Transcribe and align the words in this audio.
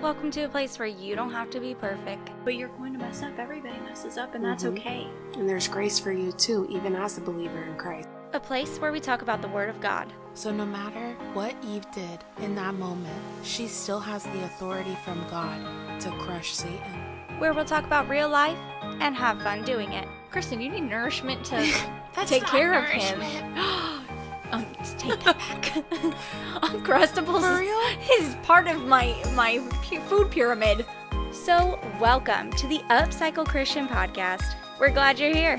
Welcome 0.00 0.30
to 0.32 0.42
a 0.42 0.48
place 0.48 0.78
where 0.78 0.86
you 0.86 1.16
don't 1.16 1.32
have 1.32 1.50
to 1.50 1.58
be 1.60 1.74
perfect. 1.74 2.30
But 2.44 2.54
you're 2.54 2.68
going 2.68 2.92
to 2.92 2.98
mess 2.98 3.22
up. 3.22 3.36
Everybody 3.38 3.78
messes 3.80 4.16
up, 4.16 4.34
and 4.34 4.44
that's 4.44 4.62
Mhm. 4.62 4.78
okay. 4.78 5.08
And 5.34 5.48
there's 5.48 5.66
grace 5.66 5.98
for 5.98 6.12
you 6.12 6.30
too, 6.32 6.66
even 6.70 6.94
as 6.94 7.18
a 7.18 7.20
believer 7.20 7.62
in 7.64 7.76
Christ. 7.76 8.08
A 8.32 8.38
place 8.40 8.78
where 8.78 8.92
we 8.92 9.00
talk 9.00 9.22
about 9.22 9.42
the 9.42 9.48
Word 9.48 9.68
of 9.68 9.80
God. 9.80 10.12
So 10.34 10.52
no 10.52 10.64
matter 10.64 11.16
what 11.34 11.54
Eve 11.64 11.90
did 11.92 12.22
in 12.40 12.54
that 12.54 12.74
moment, 12.74 13.16
she 13.42 13.66
still 13.66 13.98
has 14.00 14.22
the 14.24 14.44
authority 14.44 14.96
from 15.04 15.24
God 15.28 15.58
to 16.00 16.10
crush 16.12 16.54
Satan. 16.54 16.78
Where 17.38 17.52
we'll 17.52 17.64
talk 17.64 17.84
about 17.84 18.08
real 18.08 18.28
life 18.28 18.58
and 19.00 19.16
have 19.16 19.42
fun 19.42 19.62
doing 19.62 19.92
it. 19.94 20.06
Kristen, 20.30 20.60
you 20.60 20.68
need 20.70 20.82
nourishment 20.88 21.42
to 21.46 21.56
take 22.26 22.44
care 22.44 22.72
nourishment. 22.72 23.16
of 23.16 23.22
him. 23.22 23.54
take 25.08 25.24
that 25.24 25.36
back. 25.62 25.84
Uncrustables 26.62 27.40
For 27.40 27.62
is- 28.22 28.34
part 28.42 28.66
of 28.68 28.84
my 28.84 29.14
my 29.34 29.58
food 30.08 30.30
pyramid. 30.30 30.84
So, 31.32 31.78
welcome 32.00 32.50
to 32.52 32.66
the 32.66 32.78
Upcycle 32.90 33.46
Christian 33.46 33.86
Podcast. 33.88 34.54
We're 34.80 34.90
glad 34.90 35.18
you're 35.18 35.34
here. 35.34 35.58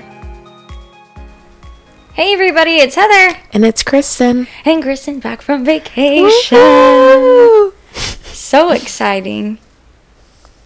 Hey 2.12 2.32
everybody, 2.34 2.76
it's 2.76 2.96
Heather 2.96 3.38
And 3.52 3.64
it's 3.64 3.82
Kristen. 3.82 4.46
and 4.64 4.82
Kristen 4.82 5.20
back 5.20 5.40
from 5.42 5.64
vacation. 5.64 6.58
Woohoo! 6.58 7.72
So 7.94 8.72
exciting. 8.72 9.58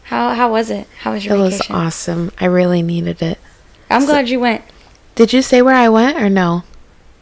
How 0.04 0.34
how 0.34 0.50
was 0.50 0.70
it? 0.70 0.88
How 1.00 1.12
was 1.12 1.24
your 1.24 1.34
It 1.34 1.38
your 1.38 1.44
was 1.46 1.60
awesome. 1.70 2.32
I 2.40 2.46
really 2.46 2.82
needed 2.82 3.20
it. 3.22 3.38
I'm 3.90 4.06
glad 4.06 4.28
you 4.30 4.40
went. 4.40 4.62
Did 5.14 5.32
you 5.32 5.42
say 5.42 5.62
where 5.62 5.74
I 5.76 5.88
went 5.88 6.16
or 6.18 6.28
no? 6.30 6.64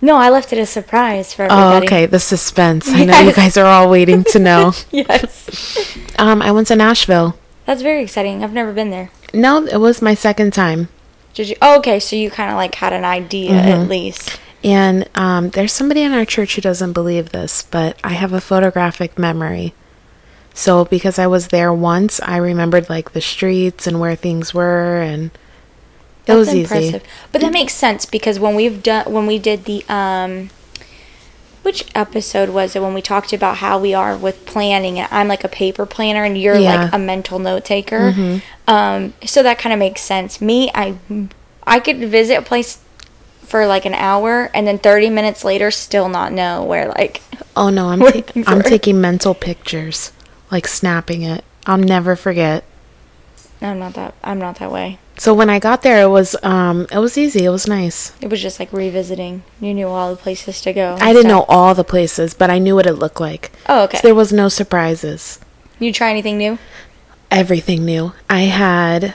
No, 0.05 0.17
I 0.17 0.29
left 0.31 0.53
it 0.53 0.59
a 0.59 0.67
surprise 0.67 1.33
for 1.33 1.45
Oh, 1.49 1.69
everybody. 1.77 1.87
okay. 1.87 2.07
The 2.07 2.19
suspense. 2.19 2.89
I 2.89 3.05
know 3.05 3.21
you 3.21 3.33
guys 3.33 3.57
are 3.57 3.65
all 3.67 3.89
waiting 3.89 4.25
to 4.25 4.39
know. 4.49 4.73
yes. 4.91 5.97
Um, 6.19 6.43
I 6.43 6.51
went 6.51 6.67
to 6.69 6.77
Nashville. 6.77 7.39
That's 7.67 7.83
very 7.83 8.03
exciting. 8.03 8.43
I've 8.43 8.53
never 8.53 8.73
been 8.73 8.91
there. 8.91 9.11
No, 9.33 9.65
it 9.65 9.77
was 9.79 10.03
my 10.03 10.15
second 10.15 10.53
time. 10.53 10.89
Did 11.35 11.49
you? 11.49 11.57
Oh, 11.63 11.79
okay, 11.79 12.01
so 12.01 12.17
you 12.17 12.31
kind 12.31 12.51
of 12.51 12.57
like 12.57 12.75
had 12.75 12.93
an 12.93 13.05
idea 13.05 13.53
Mm-hmm. 13.53 13.69
at 13.83 13.89
least. 13.89 14.41
And 14.65 15.09
um, 15.15 15.51
there's 15.51 15.73
somebody 15.73 16.03
in 16.03 16.13
our 16.13 16.25
church 16.25 16.55
who 16.57 16.61
doesn't 16.61 16.93
believe 16.93 17.31
this, 17.31 17.63
but 17.63 17.97
I 18.05 18.11
have 18.15 18.33
a 18.33 18.41
photographic 18.41 19.19
memory. 19.19 19.73
So 20.55 20.85
because 20.85 21.19
I 21.19 21.27
was 21.27 21.49
there 21.49 21.73
once, 21.73 22.21
I 22.21 22.37
remembered 22.37 22.91
like 22.91 23.13
the 23.13 23.21
streets 23.21 23.87
and 23.87 23.99
where 24.01 24.15
things 24.17 24.53
were, 24.53 25.01
and 25.01 25.31
it 26.27 26.35
was 26.35 26.55
easy. 26.55 27.01
But 27.33 27.41
that 27.41 27.53
makes 27.53 27.75
sense 27.75 28.07
because 28.07 28.39
when 28.39 28.55
we've 28.55 28.83
done 28.83 29.13
when 29.13 29.27
we 29.27 29.39
did 29.39 29.65
the 29.65 29.85
um 29.89 30.51
which 31.63 31.85
episode 31.95 32.49
was 32.51 32.75
it 32.75 32.83
when 32.83 32.93
we 32.93 33.01
talked 33.01 33.33
about 33.33 33.59
how 33.59 33.79
we 33.79 33.95
are 33.95 34.17
with 34.17 34.45
planning 34.47 34.99
and 34.99 35.09
I'm 35.13 35.29
like 35.29 35.45
a 35.45 35.49
paper 35.49 35.87
planner 35.87 36.25
and 36.25 36.37
you're 36.37 36.57
Yeah. 36.57 36.85
like 36.85 36.93
a 36.93 36.99
mental 36.99 37.39
note 37.39 37.65
taker. 37.65 38.13
Mm-hmm. 38.13 38.39
Um 38.71 39.15
so 39.25 39.43
that 39.43 39.59
kind 39.59 39.73
of 39.73 39.79
makes 39.79 40.01
sense. 40.01 40.41
Me, 40.41 40.71
I 40.75 40.97
I 41.65 41.79
could 41.81 41.99
visit 41.99 42.35
a 42.39 42.43
place 42.43 42.79
for 43.43 43.67
like 43.67 43.85
an 43.85 43.95
hour 43.95 44.51
and 44.55 44.67
then 44.67 44.79
30 44.79 45.11
minutes 45.11 45.45
later 45.45 45.71
still 45.71 46.09
not 46.09 46.33
know 46.33 46.65
where 46.65 46.89
like 46.89 47.21
Oh 47.55 47.69
no, 47.71 47.91
I'm 47.91 48.01
ta- 48.01 48.23
I'm 48.47 48.63
taking 48.63 49.01
mental 49.01 49.35
pictures, 49.35 50.11
like 50.51 50.67
snapping 50.67 51.23
it. 51.23 51.45
I'll 51.67 51.79
never 51.79 52.17
forget. 52.17 52.65
I'm 53.61 53.79
not 53.79 53.95
that 53.95 54.15
I'm 54.25 54.39
not 54.41 54.57
that 54.59 54.73
way. 54.73 54.99
So 55.19 55.35
when 55.35 55.51
I 55.51 55.59
got 55.59 55.83
there, 55.83 56.03
it 56.03 56.09
was 56.09 56.35
um, 56.43 56.87
it 56.91 56.99
was 56.99 57.17
easy. 57.19 57.45
It 57.45 57.51
was 57.51 57.67
nice. 57.69 58.13
It 58.21 58.29
was 58.31 58.41
just 58.41 58.59
like 58.59 58.73
revisiting. 58.73 59.43
You 59.61 59.75
knew 59.75 59.89
all 59.89 60.11
the 60.11 60.21
places 60.21 60.61
to 60.63 60.73
go. 60.73 60.97
I 61.01 61.13
didn't 61.13 61.31
stuff. 61.31 61.31
know 61.31 61.45
all 61.49 61.75
the 61.75 61.85
places, 61.85 62.35
but 62.35 62.51
I 62.51 62.59
knew 62.59 62.75
what 62.75 62.87
it 62.87 62.95
looked 62.95 63.21
like. 63.21 63.53
Oh, 63.69 63.85
okay. 63.85 63.99
So 63.99 64.09
there 64.09 64.15
was 64.15 64.33
no 64.33 64.49
surprises. 64.49 65.39
you 65.79 65.93
try 65.93 66.11
anything 66.11 66.39
new? 66.39 66.59
everything 67.33 67.85
new. 67.85 68.13
I 68.29 68.43
had 68.43 69.15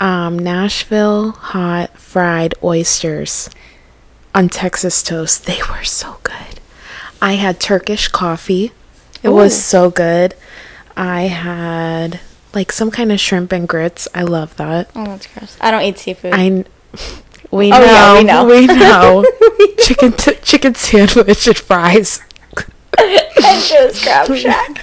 um, 0.00 0.38
Nashville 0.38 1.30
hot 1.32 1.96
fried 1.96 2.54
oysters 2.62 3.48
on 4.34 4.48
Texas 4.48 5.02
toast. 5.02 5.46
They 5.46 5.60
were 5.70 5.84
so 5.84 6.18
good. 6.24 6.60
I 7.22 7.34
had 7.34 7.60
Turkish 7.60 8.08
coffee. 8.08 8.72
It 9.22 9.28
was 9.30 9.60
so 9.60 9.90
good. 9.90 10.34
I 10.96 11.22
had 11.22 12.20
like 12.56 12.72
some 12.72 12.90
kind 12.90 13.12
of 13.12 13.20
shrimp 13.20 13.52
and 13.52 13.68
grits. 13.68 14.08
I 14.14 14.22
love 14.22 14.56
that. 14.56 14.90
Oh, 14.96 15.04
that's 15.04 15.26
gross. 15.28 15.56
I 15.60 15.70
don't 15.70 15.82
eat 15.82 15.98
seafood. 15.98 16.32
I 16.34 16.64
we 17.52 17.70
Oh, 17.72 17.78
know, 17.78 17.84
yeah, 17.84 18.18
we 18.18 18.24
know. 18.24 18.44
we 18.46 18.66
know. 18.66 19.24
chicken 19.78 20.12
t- 20.12 20.34
chicken 20.42 20.74
sandwich 20.74 21.46
and 21.46 21.56
fries. 21.56 22.20
and 22.98 23.62
Joe's 23.62 24.02
Crab 24.02 24.34
Shack. 24.34 24.82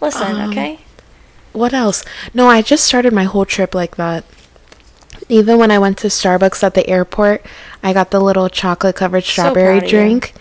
Listen, 0.00 0.36
Um, 0.40 0.50
okay? 0.50 0.80
What 1.52 1.72
else? 1.74 2.04
No, 2.32 2.48
I 2.48 2.62
just 2.62 2.84
started 2.84 3.12
my 3.12 3.24
whole 3.24 3.44
trip 3.44 3.74
like 3.74 3.96
that. 3.96 4.24
Even 5.28 5.58
when 5.58 5.70
I 5.70 5.78
went 5.78 5.98
to 5.98 6.06
Starbucks 6.08 6.62
at 6.62 6.74
the 6.74 6.88
airport, 6.88 7.44
I 7.82 7.92
got 7.92 8.10
the 8.10 8.20
little 8.20 8.48
chocolate 8.48 8.96
covered 8.96 9.24
strawberry 9.24 9.82
you. 9.82 9.88
drink. 9.88 10.32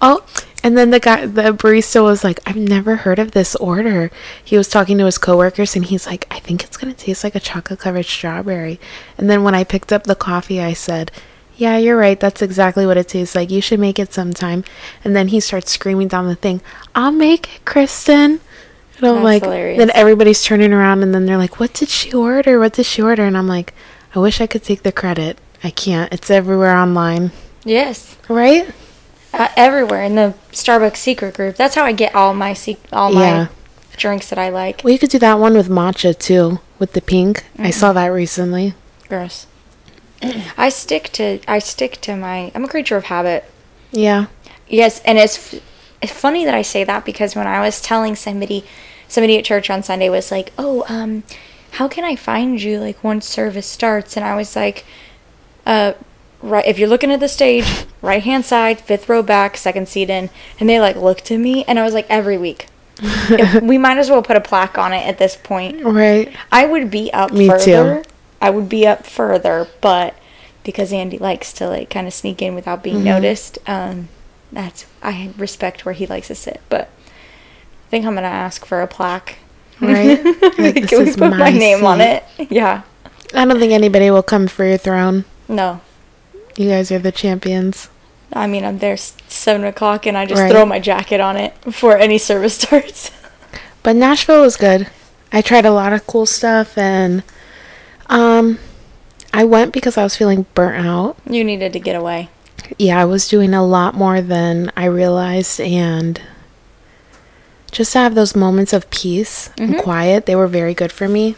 Oh, 0.00 0.24
and 0.64 0.76
then 0.76 0.90
the 0.90 1.00
guy, 1.00 1.26
the 1.26 1.52
barista 1.52 2.02
was 2.02 2.24
like, 2.24 2.40
I've 2.46 2.56
never 2.56 2.96
heard 2.96 3.18
of 3.18 3.30
this 3.30 3.54
order. 3.56 4.10
He 4.44 4.56
was 4.56 4.68
talking 4.68 4.98
to 4.98 5.04
his 5.04 5.18
coworkers 5.18 5.76
and 5.76 5.84
he's 5.84 6.06
like, 6.06 6.26
I 6.30 6.38
think 6.40 6.64
it's 6.64 6.76
going 6.76 6.92
to 6.92 6.98
taste 6.98 7.22
like 7.24 7.34
a 7.34 7.40
chocolate 7.40 7.80
covered 7.80 8.06
strawberry. 8.06 8.80
And 9.16 9.30
then 9.30 9.42
when 9.44 9.54
I 9.54 9.64
picked 9.64 9.92
up 9.92 10.04
the 10.04 10.14
coffee, 10.14 10.60
I 10.60 10.72
said, 10.72 11.10
Yeah, 11.56 11.76
you're 11.76 11.96
right. 11.96 12.18
That's 12.18 12.42
exactly 12.42 12.86
what 12.86 12.96
it 12.96 13.08
tastes 13.08 13.34
like. 13.34 13.50
You 13.50 13.60
should 13.60 13.80
make 13.80 13.98
it 13.98 14.12
sometime. 14.12 14.64
And 15.04 15.14
then 15.14 15.28
he 15.28 15.40
starts 15.40 15.70
screaming 15.72 16.08
down 16.08 16.26
the 16.26 16.34
thing, 16.34 16.60
I'll 16.94 17.12
make 17.12 17.56
it, 17.56 17.64
Kristen. 17.64 18.40
And 18.98 19.06
I'm 19.06 19.14
That's 19.16 19.24
like, 19.24 19.42
hilarious. 19.44 19.78
then 19.78 19.90
everybody's 19.94 20.42
turning 20.42 20.72
around 20.72 21.04
and 21.04 21.14
then 21.14 21.24
they're 21.26 21.38
like, 21.38 21.60
What 21.60 21.72
did 21.72 21.88
she 21.88 22.12
order? 22.12 22.58
What 22.58 22.72
did 22.72 22.86
she 22.86 23.00
order? 23.00 23.24
And 23.24 23.36
I'm 23.38 23.46
like, 23.48 23.72
I 24.14 24.18
wish 24.18 24.40
I 24.40 24.46
could 24.48 24.64
take 24.64 24.82
the 24.82 24.92
credit. 24.92 25.38
I 25.62 25.70
can't. 25.70 26.12
It's 26.12 26.30
everywhere 26.30 26.76
online. 26.76 27.30
Yes. 27.64 28.16
Right? 28.28 28.68
Uh, 29.32 29.48
everywhere 29.56 30.02
in 30.02 30.14
the 30.14 30.34
Starbucks 30.52 30.96
secret 30.96 31.34
group. 31.34 31.56
That's 31.56 31.74
how 31.74 31.84
I 31.84 31.92
get 31.92 32.14
all 32.14 32.32
my 32.34 32.54
sec- 32.54 32.78
all 32.92 33.12
my 33.12 33.20
Yeah. 33.28 33.46
drinks 33.96 34.30
that 34.30 34.38
I 34.38 34.48
like. 34.48 34.80
Well, 34.82 34.92
you 34.92 34.98
could 34.98 35.10
do 35.10 35.18
that 35.18 35.38
one 35.38 35.54
with 35.54 35.68
matcha 35.68 36.18
too, 36.18 36.60
with 36.78 36.92
the 36.94 37.02
pink. 37.02 37.44
I 37.58 37.70
saw 37.70 37.92
that 37.92 38.06
recently. 38.06 38.74
Gross. 39.08 39.46
I 40.56 40.70
stick 40.70 41.10
to 41.12 41.40
I 41.46 41.58
stick 41.58 42.00
to 42.02 42.16
my 42.16 42.50
I'm 42.54 42.64
a 42.64 42.68
creature 42.68 42.96
of 42.96 43.04
habit. 43.04 43.44
Yeah. 43.92 44.26
Yes, 44.66 45.00
and 45.04 45.18
it's 45.18 45.54
f- 45.54 45.60
it's 46.00 46.12
funny 46.12 46.44
that 46.44 46.54
I 46.54 46.62
say 46.62 46.84
that 46.84 47.04
because 47.04 47.34
when 47.36 47.46
I 47.46 47.60
was 47.60 47.80
telling 47.80 48.16
somebody 48.16 48.64
somebody 49.08 49.36
at 49.38 49.44
church 49.44 49.68
on 49.70 49.82
Sunday 49.82 50.08
was 50.08 50.30
like, 50.30 50.52
"Oh, 50.58 50.84
um 50.88 51.22
how 51.72 51.86
can 51.86 52.02
I 52.04 52.16
find 52.16 52.60
you 52.62 52.80
like 52.80 53.04
once 53.04 53.26
service 53.28 53.66
starts?" 53.66 54.16
And 54.16 54.24
I 54.24 54.34
was 54.36 54.56
like, 54.56 54.84
uh 55.66 55.92
right 56.42 56.64
if 56.66 56.78
you're 56.78 56.88
looking 56.88 57.12
at 57.12 57.20
the 57.20 57.28
stage, 57.28 57.66
right-hand 58.02 58.44
side, 58.44 58.80
fifth 58.80 59.08
row 59.08 59.22
back, 59.22 59.56
second 59.56 59.88
seat 59.88 60.10
in. 60.10 60.30
And 60.60 60.68
they 60.68 60.80
like 60.80 60.96
looked 60.96 61.30
at 61.30 61.38
me 61.38 61.64
and 61.64 61.78
I 61.78 61.84
was 61.84 61.94
like, 61.94 62.06
"Every 62.08 62.38
week." 62.38 62.66
If- 63.30 63.62
we 63.62 63.78
might 63.78 63.98
as 63.98 64.10
well 64.10 64.22
put 64.22 64.36
a 64.36 64.40
plaque 64.40 64.76
on 64.78 64.92
it 64.92 65.06
at 65.06 65.18
this 65.18 65.36
point. 65.36 65.84
Right. 65.84 66.34
I 66.50 66.66
would 66.66 66.90
be 66.90 67.12
up 67.12 67.32
Me 67.32 67.46
too. 67.46 67.50
further. 67.50 68.02
I 68.40 68.50
would 68.50 68.68
be 68.68 68.86
up 68.86 69.04
further, 69.06 69.66
but 69.80 70.14
because 70.64 70.92
Andy 70.92 71.18
likes 71.18 71.52
to 71.54 71.68
like 71.68 71.90
kind 71.90 72.06
of 72.06 72.12
sneak 72.14 72.40
in 72.42 72.54
without 72.54 72.82
being 72.82 72.96
Mm-hmm. 72.96 73.04
noticed, 73.04 73.58
um, 73.66 74.08
that's 74.52 74.86
I 75.02 75.32
respect 75.36 75.84
where 75.84 75.92
he 75.94 76.06
likes 76.06 76.28
to 76.28 76.34
sit. 76.34 76.60
But 76.68 76.88
I 77.86 77.90
think 77.90 78.04
I'm 78.06 78.14
gonna 78.14 78.26
ask 78.28 78.64
for 78.64 78.80
a 78.82 78.86
plaque. 78.86 79.38
Right? 79.80 80.20
Like, 80.58 80.88
Can 80.88 81.04
we 81.04 81.10
put 81.12 81.20
my 81.30 81.36
my 81.36 81.50
name 81.50 81.84
on 81.84 82.00
it? 82.00 82.24
Yeah. 82.50 82.82
I 83.34 83.44
don't 83.44 83.58
think 83.60 83.72
anybody 83.72 84.10
will 84.10 84.22
come 84.22 84.48
for 84.48 84.64
your 84.64 84.78
throne. 84.78 85.24
No. 85.48 85.80
You 86.58 86.68
guys 86.68 86.90
are 86.90 86.98
the 86.98 87.12
champions. 87.12 87.88
I 88.32 88.48
mean, 88.48 88.64
I'm 88.64 88.78
there 88.78 88.96
seven 88.96 89.64
o'clock, 89.64 90.06
and 90.06 90.18
I 90.18 90.26
just 90.26 90.40
Right. 90.42 90.50
throw 90.50 90.66
my 90.66 90.80
jacket 90.80 91.20
on 91.20 91.36
it 91.36 91.58
before 91.62 91.96
any 91.96 92.18
service 92.18 92.54
starts. 92.60 93.12
But 93.84 93.94
Nashville 93.94 94.42
was 94.42 94.56
good. 94.56 94.88
I 95.32 95.40
tried 95.40 95.64
a 95.64 95.70
lot 95.70 95.92
of 95.92 96.06
cool 96.06 96.26
stuff 96.26 96.76
and 96.76 97.22
um 98.06 98.58
I 99.32 99.44
went 99.44 99.72
because 99.72 99.96
I 99.96 100.02
was 100.02 100.16
feeling 100.16 100.46
burnt 100.54 100.84
out. 100.84 101.16
you 101.28 101.44
needed 101.44 101.72
to 101.74 101.78
get 101.80 101.94
away. 101.94 102.28
Yeah, 102.78 103.00
I 103.00 103.04
was 103.04 103.28
doing 103.28 103.54
a 103.54 103.64
lot 103.64 103.94
more 103.94 104.20
than 104.20 104.72
I 104.76 104.86
realized 104.86 105.60
and 105.60 106.20
just 107.70 107.92
to 107.92 107.98
have 108.00 108.14
those 108.14 108.34
moments 108.34 108.72
of 108.72 108.88
peace 108.90 109.50
and 109.58 109.76
quiet, 109.78 110.24
they 110.26 110.34
were 110.34 110.46
very 110.48 110.74
good 110.74 110.90
for 110.90 111.08
me. 111.08 111.36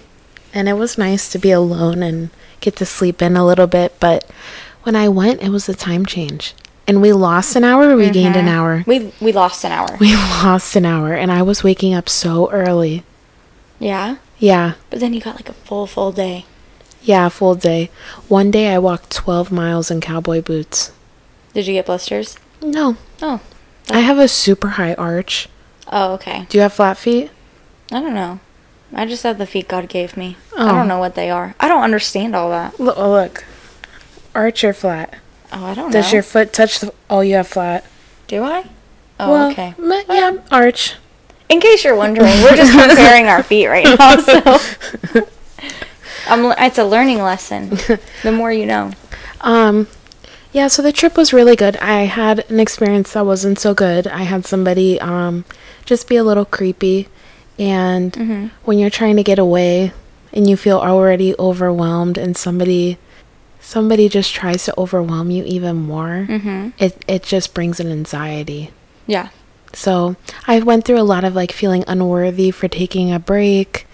And 0.54 0.68
it 0.68 0.74
was 0.74 0.96
nice 0.96 1.28
to 1.32 1.38
be 1.38 1.50
alone 1.50 2.02
and 2.02 2.30
get 2.60 2.76
to 2.76 2.86
sleep 2.86 3.20
in 3.20 3.36
a 3.36 3.44
little 3.44 3.66
bit, 3.66 3.94
but 4.00 4.24
when 4.82 4.96
I 4.96 5.08
went, 5.08 5.42
it 5.42 5.50
was 5.50 5.68
a 5.68 5.74
time 5.74 6.06
change. 6.06 6.54
And 6.86 7.00
we 7.00 7.12
lost 7.12 7.54
an 7.56 7.62
hour, 7.64 7.94
we 7.96 8.10
gained 8.10 8.34
an 8.36 8.46
mm-hmm. 8.46 8.54
hour. 8.56 8.84
We 8.86 9.12
we 9.20 9.32
lost 9.32 9.64
an 9.64 9.72
hour. 9.72 9.96
We 10.00 10.14
lost 10.16 10.74
an 10.76 10.84
hour 10.84 11.12
and 11.14 11.30
I 11.30 11.42
was 11.42 11.62
waking 11.62 11.94
up 11.94 12.08
so 12.08 12.50
early. 12.50 13.04
yeah, 13.78 14.16
Yeah. 14.38 14.74
but 14.90 14.98
then 15.00 15.14
you 15.14 15.20
got 15.20 15.36
like 15.36 15.48
a 15.48 15.52
full 15.52 15.86
full 15.86 16.10
day. 16.12 16.46
Yeah, 17.02 17.28
full 17.28 17.54
day. 17.54 17.90
One 18.28 18.50
day 18.50 18.74
I 18.74 18.78
walked 18.78 19.10
12 19.10 19.50
miles 19.52 19.90
in 19.90 20.00
cowboy 20.00 20.42
boots. 20.42 20.92
Did 21.54 21.66
you 21.66 21.74
get 21.74 21.86
blisters? 21.86 22.36
No. 22.60 22.96
Oh. 23.22 23.40
I 23.90 24.00
have 24.00 24.18
a 24.18 24.28
super 24.28 24.68
high 24.68 24.94
arch. 24.94 25.48
Oh, 25.90 26.12
okay. 26.14 26.46
Do 26.48 26.58
you 26.58 26.62
have 26.62 26.72
flat 26.74 26.98
feet? 26.98 27.30
I 27.90 28.00
don't 28.00 28.14
know. 28.14 28.38
I 28.92 29.06
just 29.06 29.22
have 29.22 29.38
the 29.38 29.46
feet 29.46 29.68
God 29.68 29.88
gave 29.88 30.16
me. 30.16 30.36
I 30.56 30.64
Oh. 30.64 30.72
don't 30.74 30.88
know 30.88 30.98
what 30.98 31.14
they 31.14 31.30
are. 31.30 31.54
I 31.58 31.68
don't 31.68 31.82
understand 31.82 32.36
all 32.36 32.50
that. 32.50 32.78
Look, 32.78 32.96
oh, 32.98 33.10
look. 33.10 33.44
Arch 34.34 34.62
or 34.64 34.72
flat? 34.72 35.14
Oh, 35.52 35.64
I 35.64 35.74
don't 35.74 35.90
Does 35.90 35.94
know. 35.94 36.02
Does 36.02 36.12
your 36.12 36.22
foot 36.22 36.52
touch 36.52 36.80
the? 36.80 36.92
Oh, 37.08 37.20
you 37.20 37.34
have 37.34 37.48
flat. 37.48 37.84
Do 38.28 38.42
I? 38.44 38.66
Oh, 39.18 39.30
well, 39.30 39.50
okay. 39.50 39.74
m- 39.78 40.02
yeah, 40.08 40.36
arch. 40.50 40.94
In 41.48 41.60
case 41.60 41.82
you're 41.84 41.96
wondering, 41.96 42.28
we're 42.42 42.54
just 42.56 42.72
comparing 42.72 43.26
our 43.26 43.42
feet 43.42 43.66
right 43.66 43.84
now. 43.98 44.16
So 45.16 45.26
I'm, 46.28 46.44
it's 46.58 46.78
a 46.78 46.84
learning 46.84 47.18
lesson. 47.22 47.70
The 48.22 48.30
more 48.32 48.52
you 48.52 48.66
know. 48.66 48.92
Um, 49.40 49.88
yeah, 50.52 50.68
so 50.68 50.82
the 50.82 50.92
trip 50.92 51.16
was 51.16 51.32
really 51.32 51.56
good. 51.56 51.76
I 51.78 52.02
had 52.02 52.48
an 52.50 52.60
experience 52.60 53.12
that 53.14 53.24
wasn't 53.26 53.58
so 53.58 53.72
good. 53.74 54.06
I 54.06 54.22
had 54.24 54.44
somebody 54.46 55.00
um 55.00 55.44
just 55.84 56.08
be 56.08 56.16
a 56.16 56.24
little 56.24 56.44
creepy, 56.44 57.08
and 57.58 58.12
Mm-hmm. 58.12 58.46
when 58.64 58.78
you're 58.78 58.90
trying 58.90 59.16
to 59.16 59.22
get 59.24 59.38
away 59.38 59.92
and 60.32 60.48
you 60.48 60.56
feel 60.56 60.78
already 60.78 61.34
overwhelmed, 61.38 62.16
and 62.18 62.36
somebody 62.36 62.98
somebody 63.60 64.08
just 64.08 64.34
tries 64.34 64.64
to 64.64 64.74
overwhelm 64.78 65.30
you 65.30 65.44
even 65.44 65.76
more, 65.76 66.26
Mm-hmm. 66.28 66.70
it 66.78 67.04
it 67.06 67.22
just 67.22 67.54
brings 67.54 67.78
an 67.80 67.90
anxiety. 67.90 68.70
Yeah. 69.06 69.28
So 69.72 70.16
I 70.48 70.58
went 70.60 70.84
through 70.84 70.98
a 71.00 71.06
lot 71.06 71.22
of 71.24 71.34
like 71.34 71.52
feeling 71.52 71.84
unworthy 71.86 72.50
for 72.50 72.66
taking 72.68 73.12
a 73.12 73.18
break, 73.20 73.86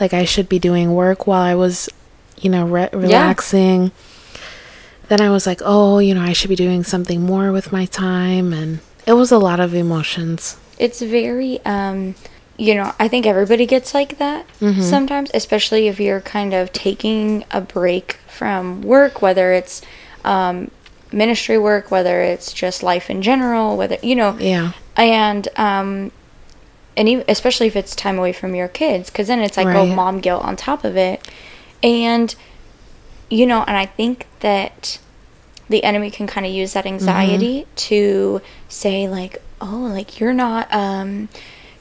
like 0.00 0.12
I 0.12 0.24
should 0.24 0.48
be 0.48 0.58
doing 0.58 0.92
work 0.94 1.26
while 1.26 1.40
I 1.42 1.54
was, 1.54 1.88
you 2.38 2.50
know, 2.50 2.66
re- 2.66 2.90
relaxing. 2.92 3.90
Then 5.08 5.20
I 5.20 5.30
was 5.30 5.46
like, 5.46 5.60
oh, 5.64 5.98
you 5.98 6.14
know, 6.14 6.22
I 6.22 6.32
should 6.32 6.48
be 6.50 6.56
doing 6.56 6.82
something 6.82 7.22
more 7.22 7.52
with 7.52 7.72
my 7.72 7.84
time, 7.86 8.52
and 8.52 8.80
it 9.06 9.12
was 9.12 9.30
a 9.32 9.38
lot 9.38 9.60
of 9.60 9.74
emotions. 9.74 10.56
It's 10.78 11.00
very, 11.02 11.60
um, 11.64 12.14
you 12.56 12.74
know, 12.74 12.92
I 12.98 13.08
think 13.08 13.26
everybody 13.26 13.66
gets 13.66 13.92
like 13.94 14.18
that 14.18 14.46
sometimes, 14.60 15.30
especially 15.34 15.88
if 15.88 16.00
you're 16.00 16.20
kind 16.22 16.54
of 16.54 16.72
taking 16.72 17.44
a 17.50 17.60
break 17.60 18.16
from 18.34 18.82
work, 18.82 19.22
whether 19.22 19.52
it's 19.52 19.80
um, 20.24 20.70
ministry 21.12 21.56
work, 21.58 21.90
whether 21.90 22.20
it's 22.22 22.52
just 22.52 22.82
life 22.82 23.08
in 23.08 23.22
general, 23.22 23.76
whether, 23.76 23.96
you 24.02 24.16
know, 24.16 24.36
Yeah, 24.38 24.72
and 24.96 25.48
um 25.56 26.12
and 26.96 27.08
even, 27.08 27.24
especially 27.28 27.66
if 27.66 27.76
it's 27.76 27.96
time 27.96 28.18
away 28.18 28.32
from 28.32 28.54
your 28.54 28.68
kids 28.68 29.10
because 29.10 29.26
then 29.28 29.40
it's 29.40 29.56
like 29.56 29.66
oh 29.66 29.86
mom 29.94 30.20
guilt 30.20 30.44
on 30.44 30.56
top 30.56 30.84
of 30.84 30.96
it. 30.96 31.26
And 31.82 32.34
you 33.30 33.46
know 33.46 33.64
and 33.66 33.76
i 33.76 33.86
think 33.86 34.26
that 34.40 34.98
the 35.70 35.82
enemy 35.82 36.10
can 36.10 36.26
kind 36.26 36.44
of 36.46 36.52
use 36.52 36.74
that 36.74 36.84
anxiety 36.84 37.66
to 37.74 38.40
say 38.68 39.08
like 39.08 39.42
oh 39.62 39.88
like 39.90 40.20
you're 40.20 40.34
not 40.34 40.72
um 40.72 41.28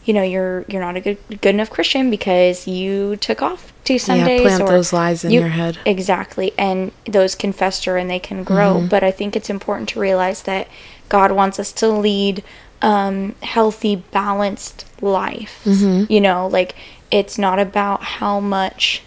you 0.05 0.13
know 0.13 0.21
you're 0.23 0.65
you're 0.67 0.81
not 0.81 0.95
a 0.95 1.01
good 1.01 1.17
good 1.41 1.55
enough 1.55 1.69
christian 1.69 2.09
because 2.09 2.67
you 2.67 3.15
took 3.17 3.41
off 3.41 3.71
two 3.83 3.97
sundays 3.99 4.41
plant 4.41 4.61
or 4.63 4.67
those 4.69 4.91
lies 4.93 5.23
in 5.23 5.31
you- 5.31 5.39
your 5.41 5.49
head. 5.49 5.77
exactly 5.85 6.51
and 6.57 6.91
those 7.05 7.35
can 7.35 7.53
fester 7.53 7.97
and 7.97 8.09
they 8.09 8.19
can 8.19 8.43
grow 8.43 8.75
Mm-hmm. 8.75 8.87
but 8.87 9.03
i 9.03 9.11
think 9.11 9.35
it's 9.35 9.49
important 9.49 9.89
to 9.89 9.99
realize 9.99 10.43
that 10.43 10.67
god 11.09 11.31
wants 11.31 11.59
us 11.59 11.71
to 11.73 11.87
lead 11.87 12.43
um 12.81 13.35
healthy 13.41 13.95
balanced 13.95 14.85
life 15.01 15.61
Mm-hmm. 15.65 16.11
you 16.11 16.19
know 16.21 16.47
like 16.47 16.75
it's 17.11 17.37
not 17.37 17.59
about 17.59 18.03
how 18.03 18.39
much 18.39 19.03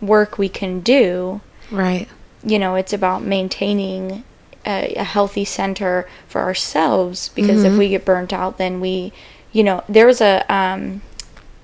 work 0.00 0.38
we 0.38 0.48
can 0.48 0.80
do 0.80 1.40
right. 1.70 2.08
you 2.42 2.58
know 2.58 2.74
it's 2.74 2.92
about 2.92 3.22
maintaining 3.22 4.24
a, 4.66 4.94
a 4.94 5.04
healthy 5.04 5.44
center 5.44 6.08
for 6.26 6.40
ourselves 6.40 7.28
because 7.34 7.58
Mm-hmm. 7.62 7.72
if 7.72 7.78
we 7.78 7.88
get 7.90 8.04
burnt 8.04 8.32
out 8.32 8.58
then 8.58 8.80
we 8.80 9.12
you 9.54 9.64
know 9.64 9.82
there 9.88 10.06
was 10.06 10.20
a 10.20 10.44
um 10.52 11.00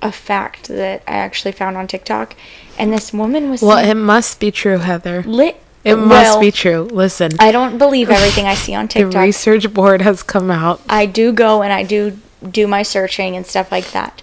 a 0.01 0.11
fact 0.11 0.69
that 0.69 1.03
i 1.07 1.13
actually 1.13 1.53
found 1.53 1.77
on 1.77 1.87
tiktok 1.87 2.35
and 2.79 2.91
this 2.91 3.13
woman 3.13 3.51
was 3.51 3.61
Well, 3.61 3.77
saying, 3.77 3.91
it 3.91 3.95
must 4.01 4.41
be 4.41 4.51
true, 4.51 4.79
Heather. 4.79 5.23
lit 5.25 5.61
It 5.85 5.97
must 5.97 6.41
be 6.41 6.51
true. 6.51 6.89
Listen, 6.91 7.33
I 7.39 7.53
don't 7.53 7.77
believe 7.77 8.09
everything 8.09 8.47
I 8.47 8.55
see 8.55 8.75
on 8.75 8.89
TikTok. 8.95 9.13
the 9.13 9.19
research 9.19 9.75
board 9.75 10.01
has 10.01 10.23
come 10.23 10.51
out. 10.51 10.81
I 10.89 11.05
do 11.05 11.31
go 11.31 11.63
and 11.63 11.75
I 11.75 11.83
do 11.83 12.17
do 12.49 12.67
my 12.67 12.83
searching 12.83 13.37
and 13.37 13.45
stuff 13.47 13.71
like 13.71 13.91
that. 13.91 14.23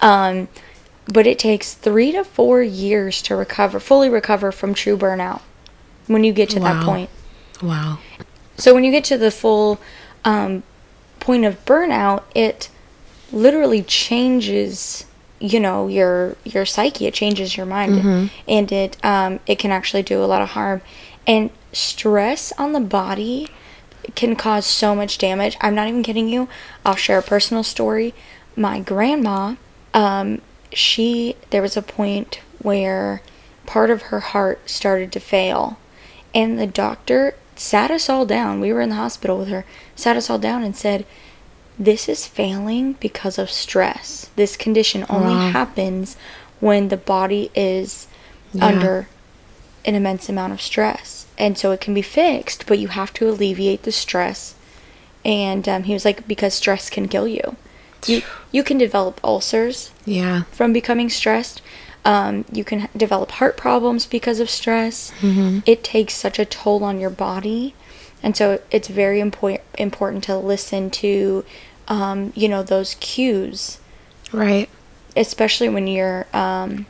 Um, 0.00 0.46
but 1.12 1.26
it 1.26 1.40
takes 1.40 1.74
three 1.74 2.12
to 2.12 2.22
four 2.22 2.62
years 2.62 3.20
to 3.22 3.34
recover, 3.34 3.80
fully 3.80 4.08
recover 4.08 4.52
from 4.52 4.74
true 4.74 4.96
burnout 4.96 5.40
when 6.06 6.22
you 6.22 6.32
get 6.32 6.50
to 6.50 6.60
that 6.60 6.84
point. 6.84 7.10
Wow. 7.60 7.98
So 8.56 8.74
when 8.74 8.84
you 8.84 8.92
get 8.92 9.02
to 9.04 9.18
the 9.18 9.32
full 9.32 9.80
um, 10.24 10.62
point 11.18 11.44
of 11.44 11.64
burnout, 11.64 12.22
it 12.34 12.68
literally 13.32 13.82
changes, 13.82 15.04
you 15.40 15.60
know, 15.60 15.88
your 15.88 16.36
your 16.44 16.64
psyche. 16.66 17.06
It 17.06 17.14
changes 17.14 17.56
your 17.56 17.66
mind, 17.66 18.30
and 18.48 18.72
it 18.72 18.96
um, 19.04 19.40
it 19.46 19.58
can 19.58 19.70
actually 19.70 20.02
do 20.02 20.22
a 20.22 20.26
lot 20.26 20.42
of 20.42 20.50
harm. 20.50 20.80
And 21.26 21.50
stress 21.72 22.52
on 22.58 22.72
the 22.72 22.80
body 22.80 23.48
can 24.14 24.34
cause 24.34 24.64
so 24.64 24.94
much 24.94 25.18
damage. 25.18 25.56
I'm 25.60 25.74
not 25.74 25.88
even 25.88 26.02
kidding 26.02 26.28
you. 26.28 26.48
I'll 26.84 26.96
share 26.96 27.18
a 27.18 27.22
personal 27.22 27.62
story. 27.62 28.14
My 28.56 28.80
grandma, 28.80 29.56
um, 29.92 30.40
she 30.72 31.36
there 31.50 31.62
was 31.62 31.76
a 31.76 31.82
point 31.82 32.40
where 32.60 33.22
part 33.66 33.90
of 33.90 34.02
her 34.02 34.20
heart 34.20 34.68
started 34.68 35.12
to 35.12 35.20
fail, 35.20 35.78
and 36.34 36.58
the 36.58 36.66
doctor 36.66 37.34
sat 37.56 37.90
us 37.90 38.08
all 38.08 38.24
down. 38.24 38.60
We 38.60 38.72
were 38.72 38.80
in 38.80 38.88
the 38.88 38.94
hospital 38.94 39.38
with 39.38 39.48
her. 39.48 39.64
Sat 39.94 40.16
us 40.16 40.30
all 40.30 40.38
down 40.38 40.62
and 40.62 40.74
said, 40.76 41.04
"This 41.78 42.08
is 42.08 42.26
failing 42.26 42.94
because 43.00 43.38
of 43.38 43.50
stress. 43.50 44.30
This 44.36 44.56
condition 44.56 45.06
only 45.08 45.34
Wow. 45.34 45.50
happens 45.50 46.16
when 46.60 46.88
the 46.88 46.96
body 46.96 47.50
is 47.54 48.06
Yeah. 48.52 48.66
under 48.66 49.08
an 49.84 49.94
immense 49.94 50.28
amount 50.28 50.52
of 50.52 50.60
stress. 50.60 51.26
And 51.38 51.56
so 51.56 51.70
it 51.70 51.80
can 51.80 51.94
be 51.94 52.02
fixed, 52.02 52.64
but 52.66 52.78
you 52.78 52.88
have 52.88 53.12
to 53.14 53.28
alleviate 53.28 53.84
the 53.84 53.92
stress. 53.92 54.54
And 55.24 55.68
um, 55.68 55.84
he 55.84 55.92
was 55.92 56.04
like, 56.04 56.26
because 56.26 56.54
stress 56.54 56.90
can 56.90 57.06
kill 57.08 57.28
you. 57.28 57.56
You, 58.06 58.22
you 58.52 58.62
can 58.64 58.76
develop 58.78 59.20
ulcers 59.22 59.90
Yeah. 60.04 60.42
from 60.50 60.72
becoming 60.72 61.08
stressed. 61.10 61.62
Um, 62.04 62.44
you 62.52 62.64
can 62.64 62.88
develop 62.96 63.32
heart 63.32 63.56
problems 63.56 64.06
because 64.06 64.40
of 64.40 64.48
stress. 64.50 65.12
Mm-hmm. 65.20 65.60
It 65.66 65.84
takes 65.84 66.14
such 66.14 66.38
a 66.38 66.44
toll 66.44 66.82
on 66.82 66.98
your 67.00 67.10
body. 67.10 67.74
And 68.22 68.36
so 68.36 68.60
it's 68.70 68.88
very 68.88 69.20
impo- 69.20 69.60
important 69.78 70.24
to 70.24 70.36
listen 70.36 70.90
to, 70.90 71.44
um, 71.86 72.32
you 72.34 72.48
know, 72.48 72.62
those 72.62 72.94
cues 72.96 73.78
Right. 74.32 74.68
especially 75.16 75.68
when 75.68 75.86
you're 75.86 76.26
um, 76.34 76.86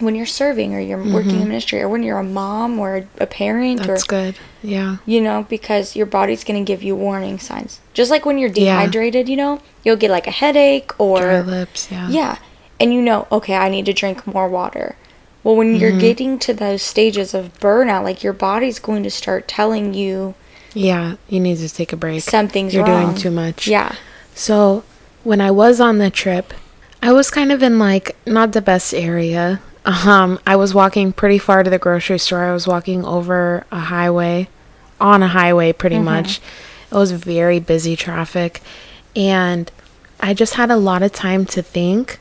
when 0.00 0.14
you're 0.14 0.26
serving 0.26 0.74
or 0.74 0.80
you're 0.80 1.04
working 1.12 1.40
in 1.42 1.48
ministry 1.48 1.80
or 1.82 1.88
when 1.88 2.02
you're 2.02 2.18
a 2.18 2.24
mom 2.24 2.78
or 2.78 3.06
a 3.18 3.26
parent 3.26 3.80
Mm-hmm. 3.80 3.86
That's 3.88 4.02
or 4.04 4.06
good. 4.06 4.34
Yeah. 4.62 4.96
you 5.06 5.20
know 5.20 5.46
because 5.48 5.94
your 5.94 6.06
body's 6.06 6.42
going 6.42 6.58
to 6.64 6.66
give 6.72 6.82
you 6.82 6.96
warning 6.96 7.38
signs 7.38 7.80
just 7.94 8.10
like 8.10 8.24
when 8.24 8.38
you're 8.38 8.48
Yeah. 8.50 8.76
dehydrated 8.80 9.28
you 9.28 9.36
know 9.36 9.60
you'll 9.84 9.96
get 9.96 10.10
like 10.10 10.26
a 10.26 10.30
headache 10.32 10.90
or 10.98 11.18
Dry 11.20 11.40
lips. 11.42 11.88
Yeah. 11.92 12.08
yeah 12.08 12.38
and 12.80 12.92
you 12.94 13.02
know 13.02 13.26
okay 13.30 13.54
i 13.54 13.68
need 13.68 13.84
to 13.86 13.92
drink 13.92 14.26
more 14.26 14.48
water 14.48 14.96
well 15.44 15.54
when 15.56 15.76
you're 15.76 15.90
Mm-hmm. 15.90 15.98
getting 16.00 16.38
to 16.40 16.54
those 16.54 16.82
stages 16.82 17.34
of 17.34 17.58
burnout 17.60 18.02
like 18.02 18.22
your 18.24 18.32
body's 18.32 18.78
going 18.78 19.02
to 19.02 19.10
start 19.10 19.46
telling 19.46 19.92
you 19.94 20.34
Yeah. 20.74 21.16
You 21.28 21.40
need 21.40 21.58
to 21.58 21.68
take 21.68 21.92
a 21.92 21.96
break. 21.96 22.22
something's 22.22 22.74
You're 22.74 22.84
wrong 22.84 23.06
doing 23.06 23.16
too 23.16 23.30
much. 23.30 23.66
yeah 23.66 23.94
So 24.34 24.84
when 25.24 25.40
I 25.40 25.50
was 25.50 25.80
on 25.80 25.98
the 25.98 26.10
trip, 26.10 26.54
I 27.02 27.12
was 27.12 27.30
kind 27.30 27.50
of 27.52 27.62
in 27.62 27.78
like 27.78 28.16
not 28.26 28.52
the 28.52 28.62
best 28.62 28.94
area. 28.94 29.60
Um, 29.84 30.38
I 30.46 30.56
was 30.56 30.74
walking 30.74 31.12
pretty 31.12 31.38
far 31.38 31.62
to 31.62 31.70
the 31.70 31.78
grocery 31.78 32.18
store. 32.18 32.44
I 32.44 32.52
was 32.52 32.66
walking 32.66 33.04
over 33.04 33.64
a 33.72 33.78
highway, 33.80 34.48
on 35.00 35.22
a 35.22 35.28
highway 35.28 35.72
pretty 35.72 35.98
much. 35.98 36.40
It 36.90 36.94
was 36.94 37.12
very 37.12 37.60
busy 37.60 37.96
traffic, 37.96 38.60
and 39.16 39.70
I 40.20 40.34
just 40.34 40.54
had 40.54 40.70
a 40.70 40.76
lot 40.76 41.02
of 41.02 41.12
time 41.12 41.46
to 41.46 41.62
think. 41.62 42.18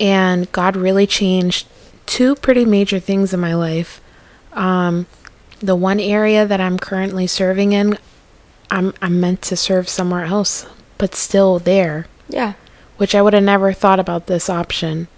And 0.00 0.50
God 0.52 0.76
really 0.76 1.06
changed 1.06 1.66
two 2.06 2.36
pretty 2.36 2.64
major 2.64 3.00
things 3.00 3.34
in 3.34 3.40
my 3.40 3.54
life. 3.54 4.00
Um, 4.52 5.06
the 5.60 5.76
one 5.76 6.00
area 6.00 6.46
that 6.46 6.60
I'm 6.60 6.78
currently 6.78 7.26
serving 7.26 7.72
in, 7.72 7.98
I'm 8.70 8.94
I'm 9.00 9.20
meant 9.20 9.42
to 9.42 9.56
serve 9.56 9.88
somewhere 9.88 10.24
else, 10.24 10.66
but 10.98 11.14
still 11.14 11.58
there, 11.58 12.06
yeah. 12.28 12.54
Which 12.96 13.14
I 13.14 13.22
would 13.22 13.32
have 13.34 13.42
never 13.44 13.72
thought 13.72 14.00
about 14.00 14.26
this 14.26 14.50
option. 14.50 15.08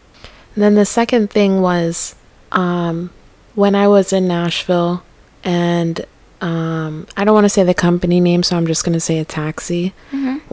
And 0.55 0.65
then 0.65 0.75
the 0.75 0.85
second 0.85 1.31
thing 1.31 1.61
was 1.61 2.15
um, 2.53 3.11
when 3.55 3.75
I 3.75 3.89
was 3.89 4.13
in 4.13 4.29
Nashville, 4.29 5.03
and 5.45 6.05
um, 6.41 7.07
I 7.17 7.25
don't 7.25 7.35
want 7.35 7.45
to 7.45 7.51
say 7.51 7.63
the 7.65 7.75
company 7.75 8.21
name, 8.21 8.43
so 8.43 8.57
I'm 8.57 8.67
just 8.67 8.85
going 8.85 8.93
to 8.95 9.01
say 9.01 9.19
a 9.19 9.25
taxi. 9.25 9.93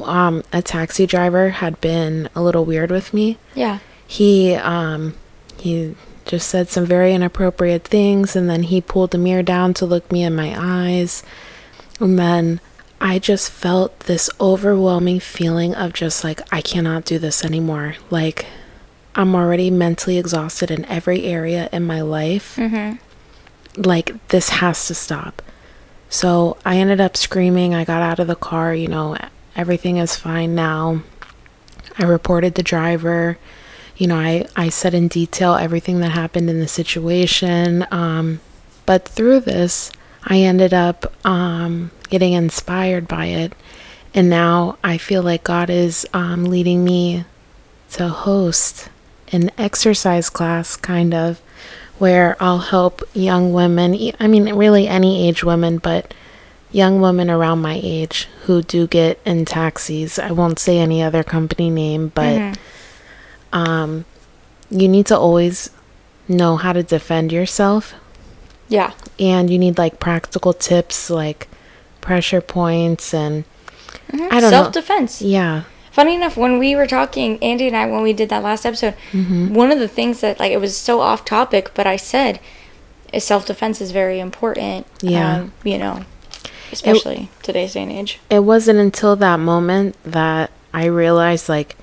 Um, 0.03 0.43
a 0.53 0.61
taxi 0.61 1.05
driver 1.05 1.49
had 1.49 1.81
been 1.81 2.29
a 2.35 2.41
little 2.41 2.63
weird 2.65 2.91
with 2.91 3.13
me. 3.13 3.37
Yeah. 3.55 3.79
He 4.05 4.55
um 4.55 5.15
he 5.59 5.95
just 6.27 6.47
said 6.47 6.69
some 6.69 6.85
very 6.85 7.13
inappropriate 7.13 7.83
things 7.83 8.35
and 8.35 8.49
then 8.49 8.63
he 8.63 8.81
pulled 8.81 9.11
the 9.11 9.17
mirror 9.17 9.43
down 9.43 9.73
to 9.73 9.85
look 9.85 10.11
me 10.11 10.23
in 10.23 10.35
my 10.35 10.53
eyes 10.57 11.23
and 11.99 12.19
then 12.19 12.59
i 12.99 13.17
just 13.17 13.49
felt 13.49 13.99
this 14.01 14.29
overwhelming 14.39 15.19
feeling 15.19 15.73
of 15.73 15.93
just 15.93 16.23
like 16.23 16.41
i 16.53 16.61
cannot 16.61 17.05
do 17.05 17.17
this 17.17 17.43
anymore 17.43 17.95
like 18.09 18.45
I'm 19.17 19.33
already 19.33 19.71
mentally 19.71 20.19
exhausted 20.19 20.69
in 20.69 20.85
every 20.85 21.23
area 21.23 21.69
in 21.71 21.83
my 21.83 22.01
life. 22.01 22.55
Mm-hmm. 22.55 23.81
Like, 23.81 24.27
this 24.27 24.49
has 24.49 24.85
to 24.87 24.93
stop. 24.93 25.41
So 26.07 26.57
I 26.63 26.77
ended 26.77 27.01
up 27.01 27.17
screaming. 27.17 27.73
I 27.73 27.83
got 27.83 28.03
out 28.03 28.19
of 28.19 28.27
the 28.27 28.35
car, 28.35 28.75
you 28.75 28.87
know, 28.87 29.17
everything 29.55 29.97
is 29.97 30.15
fine 30.15 30.53
now. 30.53 31.01
I 31.97 32.03
reported 32.03 32.53
the 32.53 32.63
driver. 32.63 33.39
You 33.97 34.07
know, 34.07 34.17
I, 34.17 34.45
I 34.55 34.69
said 34.69 34.93
in 34.93 35.07
detail 35.07 35.55
everything 35.55 35.99
that 35.99 36.11
happened 36.11 36.49
in 36.49 36.59
the 36.59 36.67
situation. 36.67 37.85
Um, 37.91 38.39
but 38.85 39.07
through 39.07 39.41
this, 39.41 39.91
I 40.23 40.39
ended 40.39 40.73
up 40.73 41.13
um, 41.25 41.91
getting 42.09 42.33
inspired 42.33 43.07
by 43.07 43.25
it. 43.25 43.53
And 44.13 44.29
now 44.29 44.77
I 44.83 44.97
feel 44.97 45.23
like 45.23 45.43
God 45.43 45.69
is 45.69 46.05
um, 46.13 46.45
leading 46.45 46.83
me 46.83 47.25
to 47.91 48.07
host 48.09 48.89
an 49.31 49.51
exercise 49.57 50.29
class, 50.29 50.75
kind 50.75 51.13
of, 51.13 51.39
where 51.97 52.37
I'll 52.39 52.59
help 52.59 53.01
young 53.13 53.51
women. 53.53 53.97
I 54.19 54.27
mean, 54.27 54.53
really 54.53 54.87
any 54.87 55.27
age 55.27 55.43
women, 55.43 55.79
but 55.79 56.13
young 56.71 57.01
women 57.01 57.29
around 57.29 57.61
my 57.61 57.79
age 57.81 58.27
who 58.43 58.61
do 58.61 58.87
get 58.87 59.19
in 59.25 59.45
taxis. 59.45 60.19
I 60.19 60.31
won't 60.31 60.59
say 60.59 60.79
any 60.79 61.01
other 61.01 61.23
company 61.23 61.69
name, 61.69 62.09
but 62.13 62.57
um, 63.53 64.05
you 64.69 64.87
need 64.87 65.05
to 65.07 65.17
always 65.17 65.69
know 66.27 66.57
how 66.57 66.73
to 66.73 66.83
defend 66.83 67.31
yourself 67.31 67.93
Yeah. 68.67 68.91
and 69.19 69.49
you 69.49 69.57
need 69.57 69.77
like 69.77 69.99
practical 69.99 70.51
tips 70.53 71.09
like 71.09 71.47
pressure 72.01 72.41
points 72.41 73.13
and 73.13 73.45
I 74.31 74.39
don't. 74.39 74.49
Self 74.51 74.71
defense. 74.73 75.21
Yeah. 75.21 75.63
Funny 75.91 76.15
enough, 76.15 76.37
when 76.37 76.59
we 76.59 76.75
were 76.75 76.85
talking, 76.87 77.41
Andy 77.41 77.67
and 77.67 77.75
I, 77.75 77.87
when 77.87 78.03
we 78.03 78.13
did 78.13 78.29
that 78.29 78.43
last 78.43 78.65
episode, 78.65 78.93
Mm-hmm. 79.11 79.53
one 79.53 79.71
of 79.71 79.79
the 79.79 79.87
things 79.87 80.21
that, 80.21 80.39
like, 80.39 80.51
it 80.51 80.61
was 80.61 80.77
so 80.77 81.01
off 81.01 81.25
topic, 81.25 81.71
but 81.73 81.87
I 81.87 81.95
said, 81.95 82.39
is 83.11 83.23
self 83.23 83.45
defense 83.47 83.81
is 83.81 83.91
very 83.91 84.19
important. 84.19 84.85
Yeah. 85.01 85.37
Um, 85.37 85.53
you 85.63 85.77
know, 85.77 86.05
especially 86.71 87.29
today's 87.41 87.73
day 87.73 87.83
and 87.83 87.91
age. 87.91 88.19
It 88.29 88.43
wasn't 88.43 88.79
until 88.79 89.15
that 89.15 89.39
moment 89.39 89.95
that 90.03 90.51
I 90.73 90.85
realized 90.85 91.49
like 91.49 91.75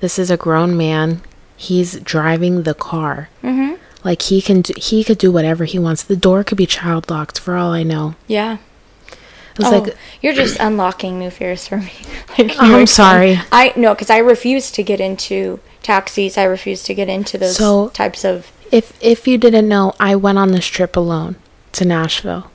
this 0.00 0.18
is 0.18 0.30
a 0.30 0.36
grown 0.36 0.76
man. 0.76 1.20
He's 1.56 1.98
driving 2.00 2.62
the 2.62 2.74
car. 2.74 3.28
Mm-hmm. 3.42 3.74
Like 4.02 4.22
he 4.22 4.42
can 4.42 4.60
do, 4.62 4.74
he 4.76 5.02
could 5.04 5.18
do 5.18 5.32
whatever 5.32 5.64
he 5.64 5.78
wants. 5.78 6.02
The 6.02 6.16
door 6.16 6.44
could 6.44 6.58
be 6.58 6.66
child 6.66 7.08
locked 7.10 7.38
for 7.38 7.56
all 7.56 7.72
I 7.72 7.82
know. 7.82 8.14
Yeah. 8.26 8.58
It 9.10 9.58
was 9.58 9.68
oh, 9.68 9.78
like 9.78 9.96
you're 10.20 10.34
just 10.34 10.58
unlocking 10.58 11.18
new 11.18 11.30
fears 11.30 11.66
for 11.68 11.78
me. 11.78 11.92
like, 12.38 12.52
Oh, 12.58 12.80
I'm 12.80 12.86
sorry. 12.86 13.38
I 13.52 13.72
no, 13.76 13.94
because 13.94 14.10
I 14.10 14.18
refuse 14.18 14.70
to 14.72 14.82
get 14.82 15.00
into 15.00 15.60
taxis. 15.82 16.36
I 16.36 16.44
refuse 16.44 16.82
to 16.84 16.94
get 16.94 17.08
into 17.08 17.38
those 17.38 17.56
So- 17.56 17.88
types 17.90 18.24
of. 18.24 18.50
if 18.72 18.92
if 19.00 19.26
you 19.28 19.38
didn't 19.38 19.68
know, 19.68 19.94
I 20.00 20.16
went 20.16 20.38
on 20.38 20.50
this 20.52 20.66
trip 20.66 20.96
alone 20.96 21.36
to 21.72 21.84
Nashville. 21.84 22.50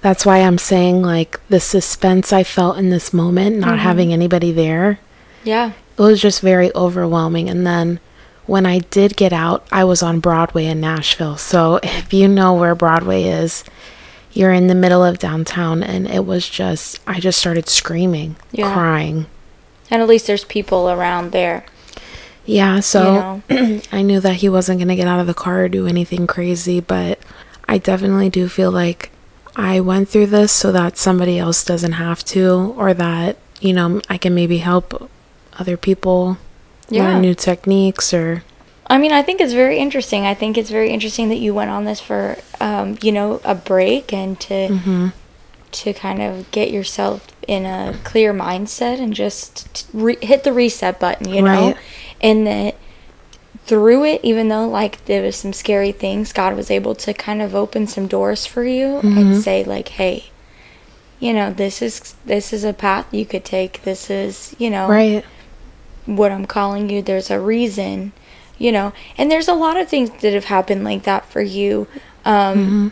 That's 0.00 0.24
why 0.24 0.38
I'm 0.38 0.58
saying 0.58 1.02
like 1.02 1.40
the 1.48 1.60
suspense 1.60 2.32
I 2.32 2.42
felt 2.44 2.78
in 2.78 2.90
this 2.90 3.12
moment, 3.12 3.58
not 3.58 3.78
having 3.80 4.12
anybody 4.12 4.52
there. 4.52 5.00
Yeah. 5.42 5.72
It 5.96 6.02
was 6.02 6.20
just 6.20 6.40
very 6.40 6.74
overwhelming. 6.74 7.48
And 7.48 7.66
then 7.66 8.00
when 8.46 8.66
I 8.66 8.80
did 8.80 9.16
get 9.16 9.32
out, 9.32 9.66
I 9.72 9.84
was 9.84 10.02
on 10.02 10.20
Broadway 10.20 10.66
in 10.66 10.80
Nashville. 10.80 11.36
So 11.36 11.76
if 11.82 12.12
you 12.12 12.28
know 12.28 12.54
where 12.54 12.74
Broadway 12.74 13.24
is, 13.24 13.64
you're 14.32 14.52
in 14.52 14.66
the 14.66 14.74
middle 14.74 15.04
of 15.04 15.20
downtown, 15.20 15.82
and 15.84 16.08
it 16.08 16.26
was 16.26 16.48
just, 16.48 16.98
I 17.06 17.20
just 17.20 17.38
started 17.38 17.68
screaming, 17.68 18.34
Yeah. 18.50 18.72
crying. 18.74 19.26
And 19.90 20.02
at 20.02 20.08
least 20.08 20.26
there's 20.26 20.44
people 20.44 20.90
around 20.90 21.30
there. 21.30 21.64
Yeah, 22.44 22.80
so 22.80 23.42
you 23.48 23.56
know. 23.56 23.80
I 23.92 24.02
knew 24.02 24.18
that 24.20 24.36
he 24.36 24.48
wasn't 24.48 24.80
going 24.80 24.88
to 24.88 24.96
get 24.96 25.06
out 25.06 25.20
of 25.20 25.28
the 25.28 25.34
car 25.34 25.62
or 25.64 25.68
do 25.68 25.86
anything 25.86 26.26
crazy, 26.26 26.80
but 26.80 27.20
I 27.68 27.78
definitely 27.78 28.28
do 28.28 28.48
feel 28.48 28.72
like 28.72 29.10
I 29.56 29.78
went 29.80 30.08
through 30.08 30.26
this 30.26 30.50
so 30.50 30.72
that 30.72 30.98
somebody 30.98 31.38
else 31.38 31.64
doesn't 31.64 31.92
have 31.92 32.24
to, 32.26 32.74
or 32.76 32.92
that, 32.92 33.36
you 33.60 33.72
know, 33.72 34.00
I 34.10 34.18
can 34.18 34.34
maybe 34.34 34.58
help 34.58 35.08
other 35.58 35.76
people 35.76 36.38
Yeah. 36.88 37.04
learn 37.04 37.20
new 37.22 37.34
techniques 37.34 38.12
or. 38.12 38.42
I 38.86 38.98
mean, 38.98 39.12
I 39.12 39.22
think 39.22 39.40
it's 39.40 39.54
very 39.54 39.78
interesting. 39.78 40.26
I 40.26 40.34
think 40.34 40.58
it's 40.58 40.68
very 40.70 40.90
interesting 40.90 41.28
that 41.30 41.36
you 41.38 41.54
went 41.54 41.70
on 41.70 41.84
this 41.84 42.00
for, 42.00 42.36
um, 42.60 42.98
you 43.02 43.12
know, 43.12 43.40
a 43.44 43.54
break 43.54 44.12
and 44.12 44.38
to 44.40 44.68
Mm-hmm. 44.68 45.08
to 45.72 45.92
kind 45.92 46.22
of 46.22 46.48
get 46.52 46.70
yourself 46.70 47.26
in 47.48 47.66
a 47.66 47.94
clear 48.04 48.32
mindset 48.32 49.00
and 49.00 49.12
just 49.12 49.86
re- 49.92 50.18
hit 50.22 50.44
the 50.44 50.52
reset 50.52 51.00
button, 51.00 51.28
you 51.28 51.42
know, 51.42 51.66
Right. 51.68 51.76
and 52.20 52.46
that 52.46 52.76
through 53.66 54.04
it, 54.04 54.20
even 54.22 54.48
though 54.48 54.68
like 54.68 55.04
there 55.06 55.22
was 55.22 55.36
some 55.36 55.52
scary 55.52 55.90
things, 55.90 56.32
God 56.32 56.54
was 56.54 56.70
able 56.70 56.94
to 56.96 57.12
kind 57.14 57.40
of 57.42 57.54
open 57.54 57.86
some 57.86 58.06
doors 58.06 58.44
for 58.46 58.62
you 58.64 59.00
Mm-hmm. 59.02 59.18
and 59.18 59.42
say 59.42 59.64
like, 59.64 59.88
hey. 59.88 60.24
You 61.20 61.32
know, 61.32 61.50
this 61.52 61.80
is 61.80 62.14
this 62.26 62.52
is 62.52 62.64
a 62.64 62.74
path 62.74 63.06
you 63.14 63.24
could 63.24 63.44
take. 63.46 63.82
This 63.84 64.10
is, 64.10 64.54
you 64.58 64.68
know, 64.68 64.88
Right. 64.88 65.24
What 66.06 66.30
I'm 66.32 66.46
calling 66.46 66.90
you. 66.90 67.02
There's 67.02 67.30
a 67.30 67.40
reason, 67.40 68.12
you 68.58 68.70
know, 68.72 68.92
and 69.18 69.30
there's 69.30 69.48
a 69.48 69.54
lot 69.54 69.76
of 69.76 69.88
things 69.88 70.10
that 70.22 70.32
have 70.34 70.44
happened 70.46 70.84
like 70.84 71.02
that 71.04 71.26
for 71.26 71.40
you. 71.42 71.86
Um, 72.24 72.56
Mm-hmm. 72.58 72.88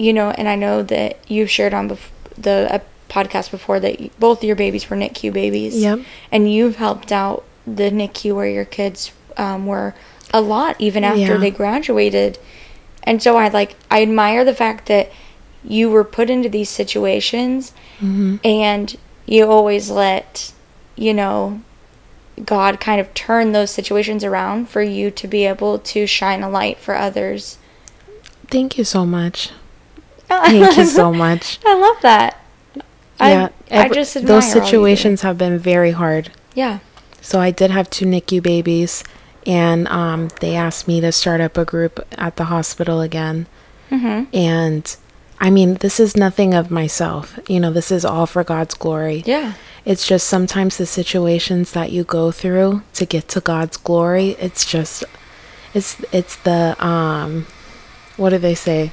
You 0.00 0.12
know, 0.12 0.30
and 0.30 0.48
I 0.48 0.54
know 0.54 0.84
that 0.84 1.18
you've 1.28 1.50
shared 1.50 1.74
on 1.74 1.88
bef- 1.90 2.10
the 2.36 2.72
uh, 2.72 2.78
podcast 3.08 3.50
before 3.50 3.80
that 3.80 4.16
both 4.20 4.44
your 4.44 4.54
babies 4.54 4.88
were 4.88 4.96
NICU 4.96 5.32
babies. 5.32 5.74
Yep. 5.76 6.00
And 6.30 6.52
you've 6.52 6.76
helped 6.76 7.10
out 7.10 7.42
the 7.66 7.90
NICU 7.90 8.32
where 8.36 8.46
your 8.48 8.64
kids 8.64 9.10
um, 9.36 9.66
were 9.66 9.96
a 10.32 10.40
lot 10.40 10.76
even 10.80 11.02
after 11.02 11.18
Yeah. 11.20 11.36
they 11.38 11.50
graduated. 11.50 12.38
And 13.02 13.20
so 13.20 13.36
I 13.36 13.48
like, 13.48 13.74
I 13.90 14.02
admire 14.02 14.44
the 14.44 14.54
fact 14.54 14.86
that 14.86 15.10
you 15.64 15.90
were 15.90 16.04
put 16.04 16.30
into 16.30 16.48
these 16.48 16.70
situations 16.70 17.72
Mm-hmm. 17.98 18.36
and 18.44 18.96
you 19.26 19.50
always 19.50 19.90
let, 19.90 20.52
you 20.94 21.12
know, 21.12 21.60
God 22.46 22.80
kind 22.80 23.00
of 23.00 23.12
turn 23.14 23.52
those 23.52 23.70
situations 23.70 24.24
around 24.24 24.68
for 24.68 24.82
you 24.82 25.10
to 25.10 25.26
be 25.26 25.44
able 25.44 25.78
to 25.78 26.06
shine 26.06 26.42
a 26.42 26.50
light 26.50 26.78
for 26.78 26.94
others. 26.94 27.58
Thank 28.46 28.78
you 28.78 28.84
so 28.84 29.04
much. 29.04 29.50
Thank 30.28 30.76
you 30.76 30.84
so 30.84 31.12
much. 31.12 31.58
I 31.64 31.74
love 31.74 32.02
that. 32.02 32.40
Yeah, 33.20 33.48
I, 33.70 33.84
I 33.84 33.88
just 33.88 34.16
admire 34.16 34.36
those 34.36 34.52
situations 34.52 35.22
have 35.22 35.38
been 35.38 35.58
very 35.58 35.90
hard. 35.90 36.30
Yeah. 36.54 36.78
So 37.20 37.40
I 37.40 37.50
did 37.50 37.70
have 37.70 37.90
two 37.90 38.06
NICU 38.06 38.42
babies, 38.42 39.02
and 39.46 39.88
um, 39.88 40.28
they 40.40 40.54
asked 40.54 40.86
me 40.86 41.00
to 41.00 41.10
start 41.10 41.40
up 41.40 41.56
a 41.56 41.64
group 41.64 42.06
at 42.12 42.36
the 42.36 42.44
hospital 42.44 43.00
again. 43.00 43.46
Mm-hmm. 43.90 44.34
And 44.36 44.96
I 45.40 45.50
mean, 45.50 45.74
this 45.74 45.98
is 45.98 46.16
nothing 46.16 46.54
of 46.54 46.70
myself. 46.70 47.38
You 47.48 47.60
know, 47.60 47.72
this 47.72 47.90
is 47.90 48.04
all 48.04 48.26
for 48.26 48.44
God's 48.44 48.74
glory. 48.74 49.22
Yeah. 49.26 49.54
It's 49.90 50.06
just 50.06 50.26
sometimes 50.26 50.76
the 50.76 50.84
situations 50.86 51.72
that 51.72 51.90
you 51.90 52.04
go 52.04 52.30
through 52.30 52.82
to 52.98 53.06
get 53.06 53.26
to 53.28 53.40
God's 53.40 53.78
glory. 53.78 54.36
It's 54.38 54.64
just, 54.74 55.02
it's 55.72 55.96
it's 56.12 56.36
the 56.48 56.76
um, 56.84 57.46
what 58.20 58.30
do 58.30 58.38
they 58.38 58.54
say? 58.54 58.92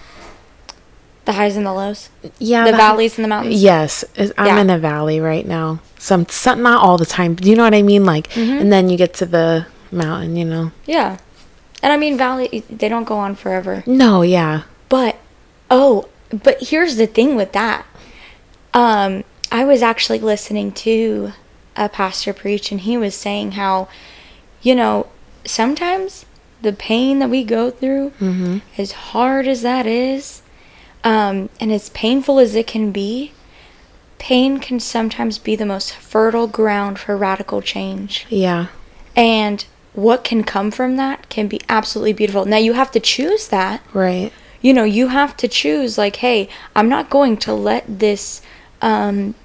The 1.25 1.33
highs 1.33 1.57
and 1.57 1.65
the 1.65 1.73
lows. 1.73 2.09
Yeah, 2.39 2.63
the 2.65 2.71
the- 2.71 2.77
valleys 2.77 3.17
and 3.17 3.25
the 3.25 3.29
mountains. 3.29 3.61
Yes, 3.61 4.05
I'm 4.37 4.45
Yeah. 4.47 4.61
in 4.61 4.69
a 4.69 4.77
valley 4.79 5.19
right 5.19 5.45
now. 5.45 5.79
Some, 5.97 6.27
some, 6.29 6.61
not 6.61 6.81
all 6.83 6.97
the 6.97 7.05
time. 7.05 7.33
But 7.33 7.45
you 7.45 7.55
know 7.57 7.63
what 7.63 7.73
I 7.73 7.81
mean? 7.81 8.05
Like, 8.05 8.29
Mm-hmm. 8.29 8.61
and 8.61 8.71
then 8.71 8.89
you 8.89 8.95
get 8.97 9.13
to 9.15 9.25
the 9.25 9.65
mountain. 9.91 10.35
You 10.37 10.45
know? 10.45 10.71
Yeah. 10.85 11.17
And 11.83 11.91
I 11.91 11.97
mean, 11.97 12.15
valley, 12.17 12.63
they 12.69 12.87
don't 12.87 13.03
go 13.05 13.17
on 13.17 13.35
forever. 13.35 13.83
No, 13.85 14.21
yeah, 14.21 14.63
But, 14.87 15.17
oh, 15.69 16.07
but 16.31 16.57
here's 16.69 16.95
the 16.95 17.05
thing 17.07 17.35
with 17.35 17.51
that. 17.53 17.85
Um, 18.73 19.23
I 19.55 19.63
was 19.63 19.81
actually 19.81 20.19
listening 20.19 20.71
to 20.87 21.31
a 21.77 21.87
pastor 21.87 22.33
preach, 22.33 22.71
and 22.71 22.81
he 22.81 22.97
was 22.97 23.15
saying 23.15 23.53
how, 23.53 23.87
you 24.61 24.75
know, 24.75 25.07
sometimes 25.45 26.25
the 26.61 26.73
pain 26.73 27.19
that 27.19 27.29
we 27.29 27.43
go 27.43 27.69
through, 27.71 28.09
Mm-hmm. 28.19 28.57
as 28.77 28.91
hard 29.13 29.47
as 29.47 29.61
that 29.61 29.85
is, 29.85 30.41
um, 31.03 31.49
and 31.59 31.71
as 31.71 31.89
painful 31.89 32.39
as 32.39 32.53
it 32.55 32.67
can 32.67 32.91
be, 32.91 33.31
pain 34.17 34.59
can 34.59 34.79
sometimes 34.79 35.37
be 35.37 35.55
the 35.55 35.65
most 35.65 35.93
fertile 35.93 36.47
ground 36.47 36.99
for 36.99 37.15
radical 37.15 37.61
change. 37.61 38.25
yeah, 38.29 38.67
And 39.15 39.65
what 39.93 40.25
can 40.25 40.43
come 40.43 40.71
from 40.71 40.97
that 40.97 41.29
can 41.29 41.47
be 41.47 41.61
absolutely 41.69 42.11
beautiful. 42.13 42.43
Now, 42.43 42.57
you 42.57 42.73
have 42.73 42.91
to 42.91 42.99
choose 42.99 43.47
that 43.49 43.81
right, 43.93 44.33
you 44.61 44.73
know 44.73 44.83
you 44.83 45.07
have 45.09 45.37
to 45.37 45.47
choose 45.47 45.97
like 46.03 46.15
hey 46.25 46.49
i'm 46.75 46.89
not 46.89 47.09
going 47.09 47.37
to 47.37 47.53
let 47.53 47.83
this 47.99 48.41
um 48.81 49.35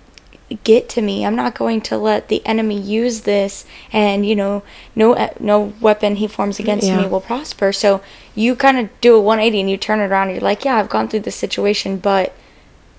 get 0.65 0.89
to 0.89 1.01
me 1.01 1.25
i'm 1.25 1.37
not 1.37 1.55
going 1.55 1.81
to 1.81 1.97
let 1.97 2.29
the 2.29 2.45
enemy 2.45 2.79
use 2.79 3.21
this 3.23 3.65
and 3.93 4.27
you 4.27 4.35
know 4.35 4.63
no 4.97 5.15
uh, 5.15 5.29
no 5.39 5.73
weapon 5.81 6.17
he 6.17 6.27
forms 6.27 6.59
against 6.59 6.87
Yeah. 6.89 6.97
me 6.99 7.07
will 7.07 7.21
prosper 7.21 7.73
so 7.73 8.03
you 8.35 8.57
kind 8.57 8.77
of 8.79 8.89
do 9.01 9.15
a 9.15 9.21
180 9.21 9.61
and 9.61 9.71
you 9.71 9.77
turn 9.77 10.01
it 10.01 10.07
around 10.11 10.29
and 10.29 10.37
you're 10.37 10.43
like 10.45 10.65
yeah 10.65 10.77
i've 10.77 10.89
gone 10.89 11.09
through 11.09 11.21
this 11.21 11.37
situation 11.37 11.99
but 11.99 12.33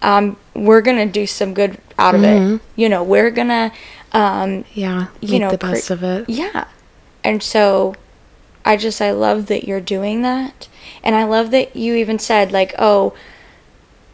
um 0.02 0.38
we're 0.56 0.82
gonna 0.82 1.06
do 1.06 1.28
some 1.28 1.54
good 1.54 1.78
out 2.00 2.16
of 2.16 2.22
Mhm. 2.22 2.56
it 2.56 2.62
you 2.76 2.88
know 2.88 3.04
we're 3.04 3.32
gonna 3.32 3.72
um 4.14 4.66
yeah. 4.74 5.08
You 5.22 5.40
know, 5.40 5.52
the 5.52 5.58
cre- 5.58 5.68
best 5.72 5.90
of 5.90 6.04
it. 6.04 6.30
yeah. 6.30 6.66
And 7.24 7.42
so 7.42 7.96
I 8.66 8.76
just 8.76 9.02
I 9.02 9.12
love 9.12 9.46
that 9.46 9.64
you're 9.66 9.80
doing 9.80 10.22
that. 10.24 10.68
And 11.02 11.16
I 11.16 11.24
love 11.24 11.52
that 11.52 11.76
you 11.78 11.96
even 11.96 12.20
said 12.20 12.52
like, 12.52 12.74
"Oh, 12.78 13.14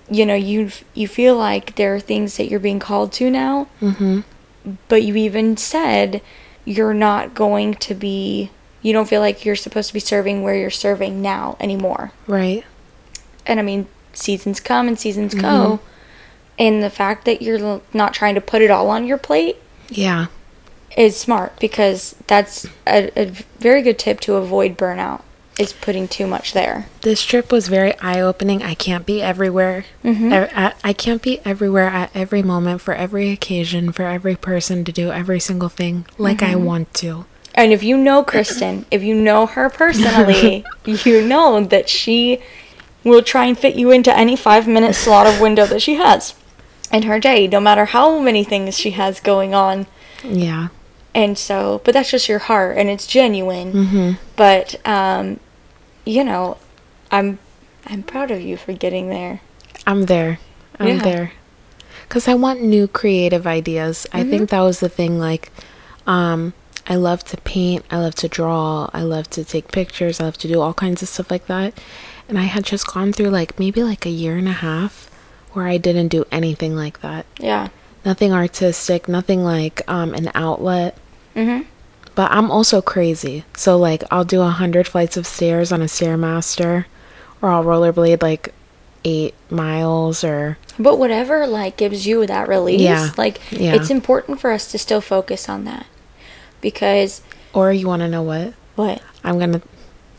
you 0.10 0.26
know, 0.26 0.36
you 0.36 0.72
you 0.94 1.08
feel 1.08 1.36
like 1.36 1.76
there 1.76 1.94
are 1.96 2.00
things 2.00 2.38
that 2.38 2.50
you're 2.50 2.60
being 2.60 2.80
called 2.80 3.12
to 3.14 3.30
now." 3.30 3.68
Mhm. 3.82 4.24
But 4.88 5.04
you 5.04 5.16
even 5.16 5.56
said 5.58 6.22
you're 6.66 6.94
not 6.94 7.34
going 7.34 7.74
to 7.76 7.94
be 7.94 8.50
you 8.82 8.94
don't 8.94 9.08
feel 9.10 9.22
like 9.22 9.44
you're 9.46 9.56
supposed 9.56 9.88
to 9.90 9.94
be 9.94 10.00
serving 10.00 10.44
where 10.44 10.56
you're 10.56 10.70
serving 10.70 11.22
now 11.22 11.58
anymore. 11.60 12.12
Right. 12.28 12.64
And 13.46 13.60
I 13.60 13.64
mean, 13.64 13.88
seasons 14.14 14.60
come 14.60 14.88
and 14.88 14.98
seasons 15.00 15.34
go. 15.34 15.80
And 16.60 16.82
the 16.84 16.90
fact 16.90 17.26
that 17.26 17.42
you're 17.42 17.82
not 17.94 18.14
trying 18.14 18.36
to 18.36 18.42
put 18.42 18.62
it 18.62 18.72
all 18.72 18.90
on 18.90 19.06
your 19.06 19.18
plate 19.18 19.58
Yeah. 19.90 20.28
is 20.98 21.16
smart 21.18 21.60
because 21.60 22.16
that's 22.28 22.66
a, 22.86 23.12
a 23.20 23.26
very 23.60 23.82
good 23.82 24.00
tip 24.00 24.20
to 24.22 24.36
avoid 24.36 24.78
burnout 24.78 25.22
is 25.60 25.74
putting 25.74 26.08
too 26.08 26.28
much 26.28 26.54
there. 26.54 26.88
This 27.02 27.24
trip 27.24 27.52
was 27.52 27.68
very 27.68 27.98
eye 28.00 28.22
opening. 28.22 28.62
I 28.62 28.74
can't 28.76 29.06
be 29.06 29.22
everywhere. 29.22 29.86
Mm-hmm. 30.04 30.32
I, 30.56 30.74
I 30.84 30.94
can't 30.94 31.22
be 31.22 31.40
everywhere 31.44 31.88
at 31.88 32.12
every 32.16 32.44
moment, 32.44 32.82
for 32.82 32.94
every 32.94 33.32
occasion, 33.32 33.92
for 33.92 34.04
every 34.04 34.36
person 34.36 34.86
to 34.86 34.92
do 34.92 35.12
every 35.12 35.40
single 35.40 35.70
thing 35.70 36.06
like 36.18 36.44
I 36.44 36.54
Mm-hmm. 36.54 36.64
want 36.66 36.94
to. 36.96 37.26
And 37.56 37.74
if 37.74 37.82
you 37.82 37.98
know 37.98 38.24
Kristen, 38.24 38.86
if 38.92 39.02
you 39.02 39.16
know 39.16 39.48
her 39.48 39.70
personally, 39.70 40.64
you 40.86 41.26
know 41.26 41.64
that 41.64 41.90
she 41.90 42.40
will 43.04 43.24
try 43.24 43.46
and 43.46 43.58
fit 43.58 43.76
you 43.76 43.90
into 43.90 44.16
any 44.16 44.36
five 44.36 44.68
minute 44.68 44.94
slot 44.94 45.26
of 45.26 45.42
window 45.42 45.66
that 45.66 45.82
she 45.82 45.96
has 45.96 46.36
in 46.92 47.04
her 47.04 47.20
day, 47.20 47.48
no 47.48 47.60
matter 47.60 47.86
how 47.86 48.20
many 48.20 48.44
things 48.44 48.78
she 48.78 48.92
has 48.92 49.20
going 49.20 49.56
on. 49.56 49.88
Yeah. 50.24 50.68
And 51.16 51.36
so, 51.38 51.82
but 51.84 51.96
that's 51.96 52.12
just 52.12 52.30
your 52.30 52.40
heart 52.40 52.78
and 52.78 52.90
it's 52.90 53.08
genuine. 53.08 53.74
Mm-hmm. 53.74 54.12
But, 54.36 54.76
um, 54.88 55.40
you 56.08 56.24
know, 56.24 56.58
I'm, 57.12 57.40
I'm 57.86 58.04
proud 58.04 58.32
of 58.32 58.42
you 58.42 58.58
for 58.58 58.74
getting 58.74 59.10
there. 59.10 59.42
I'm 59.86 60.04
there. 60.06 60.40
I'm 60.80 60.88
Yeah. 60.88 61.04
there. 61.04 61.32
Cuz 62.10 62.28
I 62.28 62.34
want 62.36 62.62
new 62.64 62.88
creative 62.88 63.46
ideas. 63.46 64.08
I 64.14 64.22
Mm-hmm. 64.22 64.30
think 64.30 64.50
that 64.50 64.62
was 64.62 64.80
the 64.80 64.90
thing 64.90 65.20
like 65.20 65.52
um 66.06 66.54
I 66.90 66.96
love 66.96 67.26
to 67.26 67.38
paint, 67.38 67.84
I 67.92 67.98
love 67.98 68.16
to 68.16 68.30
draw, 68.30 68.90
I 68.94 69.02
love 69.02 69.30
to 69.32 69.44
take 69.44 69.74
pictures, 69.74 70.22
I 70.22 70.24
love 70.24 70.38
to 70.38 70.48
do 70.48 70.62
all 70.62 70.74
kinds 70.74 71.02
of 71.04 71.10
stuff 71.10 71.30
like 71.30 71.48
that. 71.48 71.74
And 72.30 72.40
I 72.40 72.44
had 72.44 72.64
just 72.64 72.88
gone 72.88 73.12
through 73.12 73.30
like 73.30 73.60
maybe 73.60 73.84
like 73.84 74.06
a 74.06 74.10
year 74.10 74.38
and 74.38 74.48
a 74.48 74.54
half 74.68 75.10
where 75.52 75.68
I 75.68 75.78
didn't 75.78 76.08
do 76.08 76.24
anything 76.32 76.76
like 76.78 77.02
that. 77.02 77.26
Yeah. 77.40 77.68
Nothing 78.06 78.32
artistic, 78.32 79.08
nothing 79.10 79.44
like 79.44 79.82
um 79.90 80.14
an 80.14 80.32
outlet. 80.34 80.98
Mm-hmm. 81.36 81.64
But 82.18 82.32
I'm 82.32 82.50
also 82.50 82.82
crazy. 82.82 83.46
So 83.56 83.78
like 83.78 84.04
I'll 84.10 84.26
do 84.26 84.42
a 84.42 84.50
hundred 84.50 84.88
flights 84.88 85.18
of 85.18 85.28
stairs 85.28 85.72
on 85.72 85.84
a 85.84 85.86
stairmaster, 85.86 86.86
or 87.44 87.50
I'll 87.52 87.64
rollerblade 87.64 88.24
like 88.24 88.56
eight 89.06 89.36
miles, 89.52 90.24
or 90.24 90.58
But 90.80 90.98
whatever 90.98 91.46
like 91.46 91.78
gives 91.78 92.08
you 92.08 92.26
that 92.26 92.48
release, 92.50 92.82
Yeah. 92.82 93.12
like 93.18 93.40
Yeah. 93.52 93.76
it's 93.76 93.92
important 93.92 94.42
for 94.42 94.52
us 94.52 94.66
to 94.72 94.80
still 94.80 95.00
focus 95.00 95.48
on 95.48 95.66
that. 95.66 95.86
Because 96.60 97.22
or 97.54 97.72
you 97.72 97.88
want 97.88 98.02
to 98.02 98.08
know 98.10 98.24
what? 98.24 98.56
what? 98.76 99.00
I'm 99.24 99.38
gonna. 99.38 99.62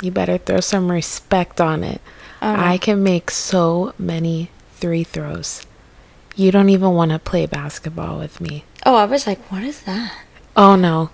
You 0.00 0.12
better 0.12 0.38
throw 0.38 0.60
some 0.60 0.92
respect 0.92 1.60
on 1.60 1.82
it. 1.82 2.00
Oh, 2.40 2.54
no. 2.54 2.62
I 2.62 2.78
can 2.78 3.02
make 3.02 3.32
so 3.32 3.92
many 3.98 4.52
three 4.74 5.02
throws. 5.02 5.66
You 6.36 6.52
don't 6.52 6.68
even 6.70 6.90
want 6.94 7.10
to 7.10 7.18
play 7.18 7.46
basketball 7.46 8.20
with 8.20 8.40
me. 8.40 8.62
Oh, 8.86 8.94
I 8.94 9.04
was 9.06 9.26
like, 9.26 9.40
what 9.50 9.64
is 9.64 9.82
that? 9.82 10.12
Oh 10.56 10.76
no. 10.76 11.10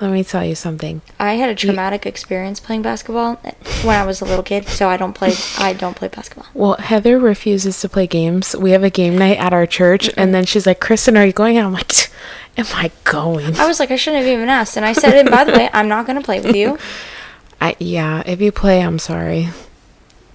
Let 0.00 0.10
me 0.10 0.24
tell 0.24 0.44
you 0.44 0.56
something. 0.56 1.02
I 1.20 1.34
had 1.34 1.50
a 1.50 1.54
traumatic 1.54 2.04
experience 2.04 2.58
playing 2.58 2.82
basketball 2.82 3.36
when 3.84 3.96
I 3.96 4.04
was 4.04 4.20
a 4.20 4.24
little 4.24 4.42
kid, 4.42 4.66
so 4.66 4.88
I 4.88 4.96
don't 4.96 5.12
play 5.12 5.32
I 5.58 5.72
don't 5.72 5.94
play 5.94 6.08
basketball. 6.08 6.46
Well, 6.54 6.74
Heather 6.74 7.18
refuses 7.18 7.80
to 7.80 7.88
play 7.88 8.06
games. 8.06 8.56
We 8.56 8.72
have 8.72 8.82
a 8.82 8.90
game 8.90 9.16
night 9.16 9.38
at 9.38 9.52
our 9.52 9.66
church, 9.66 10.10
and 10.16 10.34
then 10.34 10.46
she's 10.46 10.66
like, 10.66 10.80
"Kristen, 10.80 11.16
are 11.16 11.24
you 11.24 11.32
going?" 11.32 11.56
And 11.56 11.66
I'm 11.66 11.72
like, 11.72 11.92
"Am 12.56 12.66
I 12.74 12.90
going?" 13.04 13.56
I 13.56 13.66
was 13.66 13.78
like, 13.78 13.90
I 13.90 13.96
shouldn't 13.96 14.24
have 14.24 14.32
even 14.32 14.48
asked. 14.48 14.76
And 14.76 14.84
I 14.84 14.92
said, 14.92 15.14
and 15.14 15.30
by 15.30 15.44
the 15.44 15.52
way, 15.52 15.70
I'm 15.72 15.88
not 15.88 16.06
going 16.06 16.18
to 16.18 16.24
play 16.24 16.40
with 16.40 16.56
you. 16.56 16.78
I 17.60 17.76
yeah. 17.78 18.22
If 18.26 18.40
you 18.40 18.50
play, 18.52 18.82
I'm 18.82 18.98
sorry. 18.98 19.48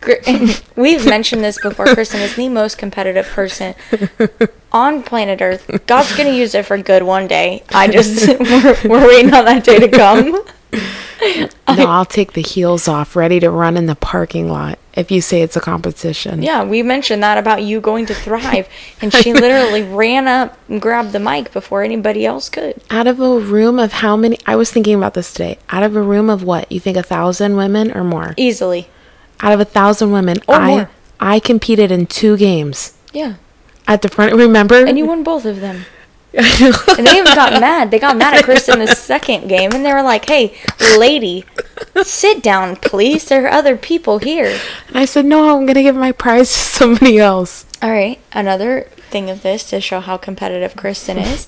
We've 0.76 1.06
mentioned 1.06 1.44
this 1.44 1.60
before. 1.62 1.86
Kristen 1.88 2.22
is 2.22 2.36
the 2.36 2.50
most 2.50 2.78
competitive 2.78 3.26
person 3.28 3.76
on 4.72 5.04
planet 5.04 5.42
Earth. 5.42 5.70
God's 5.88 6.16
going 6.16 6.30
to 6.30 6.36
use 6.36 6.56
it 6.56 6.66
for 6.66 6.78
good 6.78 7.04
one 7.04 7.28
day. 7.28 7.64
I 7.70 7.88
just, 7.88 8.28
we're, 8.40 8.78
we're 8.90 9.08
waiting 9.08 9.34
on 9.34 9.46
that 9.46 9.64
day 9.64 9.80
to 9.80 9.90
come. 9.90 10.44
No, 11.22 11.86
I'll 11.86 12.06
take 12.06 12.34
the 12.34 12.42
heels 12.42 12.88
off, 12.88 13.16
ready 13.16 13.40
to 13.42 13.50
run 13.50 13.76
in 13.76 13.88
the 13.88 13.96
parking 13.96 14.50
lot. 14.50 14.80
If 14.94 15.12
you 15.12 15.22
say 15.22 15.42
it's 15.42 15.56
a 15.56 15.60
competition. 15.60 16.42
Yeah, 16.42 16.64
we 16.64 16.82
mentioned 16.82 17.22
that 17.24 17.38
about 17.38 17.62
you 17.64 17.82
going 17.82 18.06
to 18.08 18.14
Thrive. 18.14 18.68
And 19.02 19.14
she 19.14 19.34
literally 19.34 19.84
ran 19.84 20.28
up 20.28 20.58
and 20.70 20.82
grabbed 20.82 21.12
the 21.12 21.20
mic 21.20 21.52
before 21.52 21.84
anybody 21.84 22.26
else 22.26 22.50
could. 22.50 22.82
Out 22.90 23.06
of 23.08 23.20
a 23.20 23.40
room 23.40 23.80
of 23.80 23.94
how 23.94 24.16
many? 24.16 24.40
I 24.46 24.56
was 24.56 24.72
thinking 24.72 24.96
about 24.96 25.14
this 25.14 25.32
today. 25.34 25.58
Out 25.70 25.84
of 25.84 25.96
a 25.96 26.02
room 26.02 26.30
of 26.30 26.44
what? 26.44 26.72
You 26.72 26.80
think 26.80 26.98
a 26.98 27.04
thousand 27.04 27.56
women 27.56 27.92
or 27.92 28.04
more? 28.04 28.34
Easily. 28.38 28.88
Out 29.42 29.54
of 29.54 29.60
a 29.60 29.66
thousand 29.66 30.12
women, 30.12 30.38
Or 30.48 30.56
I 30.56 30.68
more. 30.68 30.90
I 31.20 31.40
competed 31.40 31.92
in 31.92 32.06
two 32.08 32.36
games 32.38 32.94
Yeah. 33.14 33.36
at 33.88 34.02
the 34.02 34.10
front. 34.10 34.34
Remember? 34.34 34.86
And 34.86 34.98
you 34.98 35.06
won 35.06 35.24
both 35.24 35.46
of 35.46 35.60
them. 35.62 35.86
And 36.34 37.08
they 37.08 37.18
even 37.18 37.34
got 37.34 37.60
mad. 37.60 37.90
They 37.90 37.98
got 37.98 38.16
mad 38.16 38.36
at 38.36 38.44
Kristen 38.44 38.80
the 38.80 38.88
second 38.96 39.48
game, 39.48 39.72
and 39.74 39.84
they 39.84 39.92
were 39.92 40.04
like, 40.04 40.30
"Hey, 40.30 40.54
lady, 40.96 41.44
sit 42.04 42.44
down, 42.44 42.76
please. 42.76 43.26
There 43.26 43.46
are 43.46 43.52
other 43.52 43.76
people 43.76 44.20
here." 44.20 44.56
And 44.90 44.98
I 44.98 45.06
said, 45.06 45.26
no, 45.26 45.58
I'm 45.58 45.66
gonna 45.66 45.82
give 45.82 45.96
my 45.96 46.12
prize 46.12 46.50
to 46.50 46.60
somebody 46.60 47.18
else. 47.18 47.66
All 47.82 47.90
right. 47.90 48.20
Another 48.32 48.82
thing 49.10 49.30
of 49.32 49.42
this 49.42 49.64
to 49.72 49.82
show 49.82 50.02
how 50.02 50.18
competitive 50.18 50.76
Kristen 50.76 51.18
is. 51.34 51.48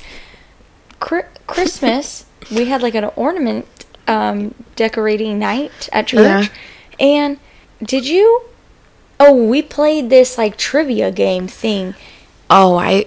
Cri- 1.00 1.30
Christmas, 1.46 2.26
we 2.52 2.66
had 2.66 2.82
like 2.82 2.96
an 2.96 3.06
ornament 3.16 3.68
um, 4.08 4.56
decorating 4.76 5.38
night 5.38 5.90
at 5.94 6.08
church, 6.08 6.50
and 7.00 7.38
did 7.84 8.08
you? 8.08 8.44
Oh, 9.20 9.34
we 9.34 9.62
played 9.62 10.10
this 10.10 10.38
like 10.38 10.58
trivia 10.58 11.12
game 11.12 11.48
thing. 11.48 11.94
Oh, 12.50 12.76
I, 12.76 13.06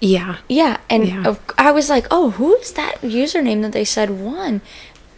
yeah. 0.00 0.38
Yeah, 0.48 0.78
and 0.90 1.06
Yeah. 1.08 1.24
of, 1.26 1.40
I 1.58 1.70
was 1.72 1.88
like, 1.90 2.06
oh, 2.10 2.30
who 2.30 2.56
is 2.56 2.72
that 2.72 3.00
username 3.02 3.62
that 3.62 3.72
they 3.72 3.84
said 3.84 4.10
won? 4.10 4.60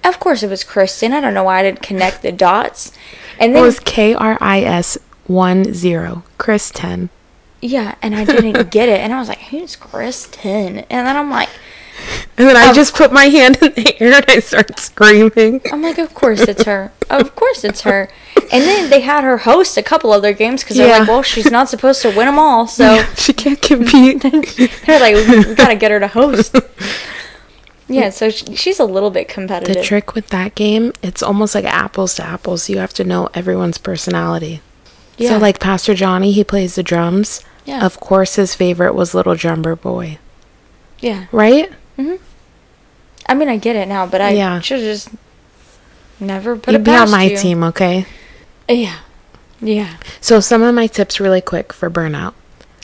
Of 0.03 0.21
course, 0.21 0.43
it 0.43 0.51
was 0.51 0.65
Kristen. 0.65 1.13
I 1.13 1.21
don't 1.21 1.33
know 1.35 1.45
why 1.45 1.61
I 1.61 1.63
didn't 1.63 1.83
connect 1.83 2.23
the 2.23 2.33
dots. 2.33 2.93
And 3.39 3.55
then 3.55 3.63
It 3.63 3.67
was 3.67 3.81
K 3.81 4.13
R 4.15 4.37
I 4.41 4.61
S 4.63 4.99
one 5.27 5.73
zero. 5.73 6.25
Chris 6.37 6.71
ten. 6.71 7.09
yeah, 7.63 7.95
and 8.03 8.15
I 8.15 8.25
didn't 8.27 8.71
get 8.71 8.91
it. 8.91 9.01
And 9.01 9.15
I 9.15 9.19
was 9.19 9.29
like, 9.29 9.41
who's 9.41 9.75
Kristen? 9.77 10.81
And 10.91 11.07
then 11.07 11.17
I'm 11.17 11.31
like, 11.31 11.49
And 12.37 12.49
then 12.49 12.57
I 12.57 12.69
Um, 12.69 12.75
just 12.75 12.95
put 12.95 13.13
my 13.13 13.27
hand 13.27 13.57
in 13.63 13.73
the 13.75 13.97
air 14.03 14.15
and 14.15 14.25
I 14.29 14.41
start 14.41 14.79
screaming. 14.79 15.61
I'm 15.73 15.83
like, 15.83 15.99
of 15.99 16.13
course 16.15 16.41
it's 16.41 16.65
her. 16.65 16.93
Of 17.09 17.35
course 17.37 17.63
it's 17.65 17.83
her. 17.83 18.09
And 18.53 18.63
then 18.65 18.91
they 18.91 19.01
had 19.01 19.23
her 19.25 19.39
host 19.39 19.77
a 19.77 19.83
couple 19.83 20.13
other 20.13 20.33
games 20.33 20.63
because 20.63 20.77
they're 20.77 20.99
like, 20.99 21.09
well, 21.09 21.23
she's 21.23 21.51
not 21.51 21.69
supposed 21.69 22.03
to 22.03 22.09
win 22.09 22.27
them 22.27 22.39
all. 22.39 22.67
So 22.67 23.05
she 23.17 23.33
can't 23.33 23.61
compete. 23.63 24.23
they're 24.87 25.01
like, 25.01 25.15
we, 25.15 25.39
we 25.47 25.55
gotta 25.55 25.77
get 25.77 25.91
her 25.91 26.01
to 26.01 26.09
host. 26.09 26.57
Yeah, 27.87 28.09
so 28.09 28.31
she's 28.31 28.81
a 28.81 28.85
little 28.87 29.11
bit 29.11 29.29
competitive. 29.29 29.77
the 29.77 29.83
trick 29.83 30.15
with 30.15 30.29
that 30.29 30.55
game, 30.55 30.95
it's 31.03 31.23
almost 31.23 31.55
like 31.55 31.67
apples 31.67 32.15
to 32.15 32.25
apples. 32.25 32.71
You 32.71 32.79
have 32.79 32.95
to 32.95 33.05
know 33.05 33.29
everyone's 33.35 33.77
personality. 33.77 34.63
yeah. 35.19 35.29
So 35.29 35.37
like 35.39 35.61
Pastor 35.61 35.93
Johnny, 35.95 36.33
he 36.33 36.45
plays 36.45 36.77
the 36.77 36.83
drums. 36.83 37.43
Yeah. 37.67 37.85
Of 37.85 38.01
course 38.01 38.37
his 38.37 38.55
favorite 38.55 38.95
was 38.95 39.15
Little 39.15 39.35
Drummer 39.35 39.77
Boy. 39.77 40.17
yeah. 41.01 41.27
Right? 41.31 41.71
I 41.99 43.35
mean, 43.35 43.49
I 43.49 43.57
get 43.57 43.77
it 43.77 43.89
now, 43.89 44.07
but 44.07 44.21
I 44.21 44.31
Yeah. 44.31 44.61
should 44.61 44.79
have 44.81 44.87
just 44.87 45.09
never 46.21 46.57
put 46.57 46.73
You'd 46.73 46.81
it 46.83 46.85
be 46.85 46.91
on 46.95 47.11
my 47.11 47.25
you. 47.25 47.37
team, 47.39 47.63
okay? 47.65 48.07
Yeah. 48.69 48.97
Yeah. 49.61 49.97
So 50.21 50.41
some 50.41 50.63
of 50.63 50.75
my 50.75 50.87
tips 50.87 51.21
really 51.21 51.41
quick 51.41 51.73
for 51.73 51.89
burnout. 51.91 52.35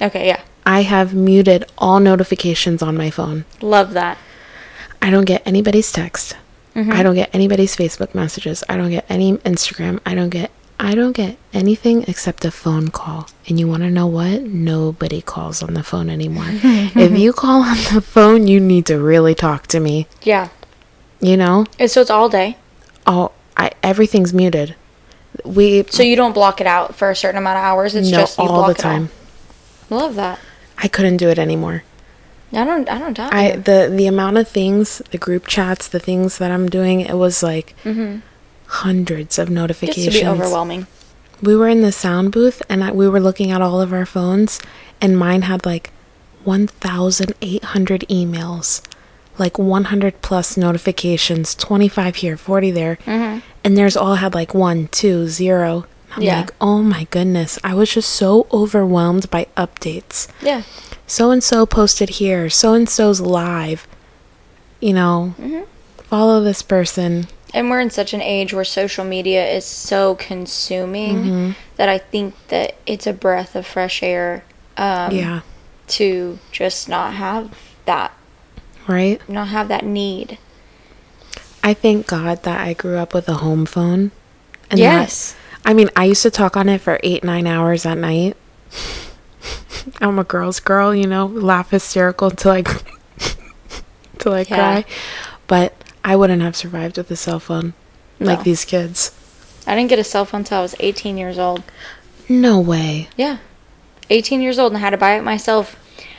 Okay, 0.01 0.27
yeah. 0.29 0.41
I 0.65 0.83
have 0.83 1.13
muted 1.15 1.65
all 1.79 2.01
notifications 2.01 2.83
on 2.83 2.97
my 2.97 3.11
phone. 3.11 3.45
Love 3.61 3.93
that. 3.93 4.19
I 5.03 5.11
don't 5.11 5.25
get 5.25 5.43
anybody's 5.47 5.91
text. 5.93 6.37
Mm-hmm. 6.75 6.93
I 6.93 7.03
don't 7.03 7.15
get 7.17 7.31
anybody's 7.35 7.75
Facebook 7.77 8.15
messages. 8.15 8.63
I 8.69 8.77
don't 8.77 8.91
get 8.91 9.05
any 9.09 9.37
Instagram. 9.39 9.99
I 10.07 10.15
don't 10.15 10.29
get 10.31 10.51
I 10.79 10.95
don't 10.95 11.13
get 11.13 11.37
anything 11.53 12.05
except 12.09 12.45
a 12.45 12.51
phone 12.51 12.89
call. 12.89 13.29
And 13.49 13.59
you 13.59 13.67
want 13.69 13.83
to 13.83 13.91
know 13.91 14.07
what? 14.07 14.43
Nobody 14.43 15.21
calls 15.21 15.63
on 15.63 15.75
the 15.75 15.83
phone 15.83 16.09
anymore. 16.11 16.45
if 16.49 17.19
you 17.19 17.33
call 17.33 17.63
on 17.63 17.77
the 17.93 18.01
phone, 18.01 18.47
you 18.47 18.61
need 18.61 18.87
to 18.87 18.99
really 18.99 19.35
talk 19.35 19.67
to 19.69 19.81
me. 19.81 20.07
Yeah. 20.23 20.49
You 21.21 21.37
know? 21.37 21.67
And 21.79 21.91
so 21.91 22.01
it's 22.01 22.11
all 22.11 22.29
day. 22.29 22.57
Oh, 23.07 23.33
I 23.57 23.73
everything's 23.83 24.33
muted. 24.33 24.75
We 25.45 25.85
So 25.91 26.03
you 26.03 26.17
don't 26.17 26.33
block 26.33 26.61
it 26.61 26.67
out 26.67 26.95
for 26.95 27.11
a 27.11 27.17
certain 27.17 27.39
amount 27.39 27.59
of 27.59 27.65
hours. 27.65 27.95
It's 27.95 28.11
no 28.11 28.19
just 28.19 28.39
all 28.39 28.47
the 28.47 28.53
all. 28.69 28.75
time. 28.75 29.11
Love 29.91 30.15
that. 30.17 30.39
I 30.79 30.89
couldn't 30.89 31.19
do 31.19 31.29
it 31.29 31.39
anymore. 31.39 31.83
I 32.53 32.65
don't. 32.65 32.89
I 32.91 32.99
don't 32.99 33.13
doubt 33.17 33.33
I 33.33 33.53
you. 33.53 33.61
the 33.61 33.93
the 33.95 34.07
amount 34.07 34.37
of 34.39 34.49
things, 34.49 35.01
the 35.11 35.19
group 35.19 35.47
chats, 35.47 35.87
the 35.89 36.01
things 36.01 36.39
that 36.39 36.51
I'm 36.51 36.69
doing, 36.69 37.01
it 37.01 37.15
was 37.15 37.43
like 37.43 37.75
Mm-hmm. 37.85 38.21
hundreds 38.67 39.39
of 39.39 39.51
notifications. 39.51 40.15
to 40.17 40.21
be 40.23 40.27
overwhelming. 40.27 40.87
We 41.43 41.57
were 41.57 41.69
in 41.69 41.81
the 41.83 41.93
sound 41.93 42.33
booth 42.33 42.63
and 42.69 42.85
I, 42.85 42.93
we 42.93 43.09
were 43.09 43.21
looking 43.21 43.51
at 43.51 43.63
all 43.63 43.81
of 43.81 43.93
our 43.93 44.07
phones 44.07 44.61
and 45.01 45.19
mine 45.19 45.43
had 45.43 45.65
like 45.67 45.91
1800 46.45 48.01
emails 48.09 48.83
like 49.39 49.59
100 49.59 50.21
plus 50.21 50.57
notifications 50.57 51.55
25 51.55 52.17
here 52.17 52.37
40 52.37 52.71
there. 52.73 52.99
And 53.07 53.77
theirs 53.77 53.97
all 53.97 54.17
had 54.17 54.35
like 54.35 54.53
one 54.55 54.89
two 54.89 55.29
zero. 55.29 55.87
I'm 56.13 56.23
Yeah. 56.23 56.41
like 56.41 56.51
oh 56.61 56.83
my 56.83 57.05
goodness. 57.11 57.59
I 57.65 57.73
was 57.75 57.91
just 57.91 58.11
so 58.11 58.47
overwhelmed 58.53 59.31
by 59.31 59.47
updates. 59.57 60.29
Yeah. 60.43 60.63
so 61.07 61.31
and 61.31 61.43
so 61.43 61.65
posted 61.65 62.11
here. 62.21 62.51
So 62.51 62.75
and 62.75 62.87
so's 62.89 63.21
live. 63.23 63.87
You 64.81 64.93
know 64.95 65.35
Mm-hmm. 65.41 65.63
follow 66.03 66.43
this 66.43 66.61
person 66.61 67.29
And 67.53 67.69
we're 67.71 67.81
in 67.81 67.91
such 67.91 68.15
an 68.15 68.23
age 68.23 68.53
where 68.55 68.65
social 68.65 69.05
media 69.05 69.47
is 69.49 69.65
so 69.65 70.15
consuming 70.15 71.17
Mm-hmm. 71.25 71.51
that 71.77 71.89
I 71.89 71.99
think 71.99 72.35
that 72.49 72.77
it's 72.87 73.07
a 73.07 73.13
breath 73.13 73.57
of 73.57 73.67
fresh 73.67 74.03
air 74.03 74.45
um, 74.77 75.13
yeah 75.13 75.41
to 75.89 76.39
just 76.53 76.89
not 76.89 77.15
have 77.15 77.51
that, 77.87 78.13
right 78.87 79.21
not 79.29 79.49
have 79.49 79.69
that 79.69 79.85
need. 79.85 80.39
I 81.63 81.75
thank 81.75 82.07
God 82.07 82.43
that 82.45 82.61
I 82.61 82.73
grew 82.75 82.97
up 82.97 83.13
with 83.13 83.29
a 83.29 83.35
home 83.35 83.67
phone. 83.67 84.13
And 84.71 84.79
Yes. 84.79 85.33
That, 85.63 85.71
I 85.71 85.75
mean, 85.75 85.91
I 85.97 86.05
used 86.05 86.23
to 86.23 86.31
talk 86.31 86.57
on 86.57 86.69
it 86.69 86.81
for 86.81 86.99
eight, 87.03 87.23
nine 87.25 87.47
hours 87.47 87.85
at 87.85 87.99
night. 87.99 88.37
I'm 90.01 90.19
a 90.19 90.25
girl's 90.25 90.61
girl, 90.61 90.95
you 90.95 91.07
know, 91.07 91.27
laugh 91.27 91.71
hysterical 91.71 92.31
until 92.31 92.53
I, 92.53 92.63
till 94.19 94.33
I 94.33 94.45
Yeah. 94.45 94.45
cry. 94.45 94.85
But 95.47 95.75
I 96.05 96.17
wouldn't 96.17 96.43
have 96.43 96.57
survived 96.57 96.97
with 96.97 97.11
a 97.11 97.17
cell 97.17 97.41
phone 97.41 97.75
like 98.19 98.39
No. 98.39 98.43
these 98.45 98.65
kids. 98.65 99.13
I 99.67 99.75
didn't 99.75 99.91
get 99.91 99.99
a 99.99 100.05
cell 100.05 100.25
phone 100.25 100.41
until 100.41 100.59
I 100.59 100.63
was 100.63 100.75
18 100.81 101.17
years 101.19 101.39
old. 101.39 101.63
No 102.29 102.59
way. 102.61 103.09
Yeah. 103.17 103.39
18 104.09 104.41
years 104.41 104.59
old 104.59 104.73
and 104.73 104.79
I 104.79 104.81
had 104.81 104.91
to 104.91 104.97
buy 104.97 105.17
it 105.17 105.23
myself. 105.23 105.77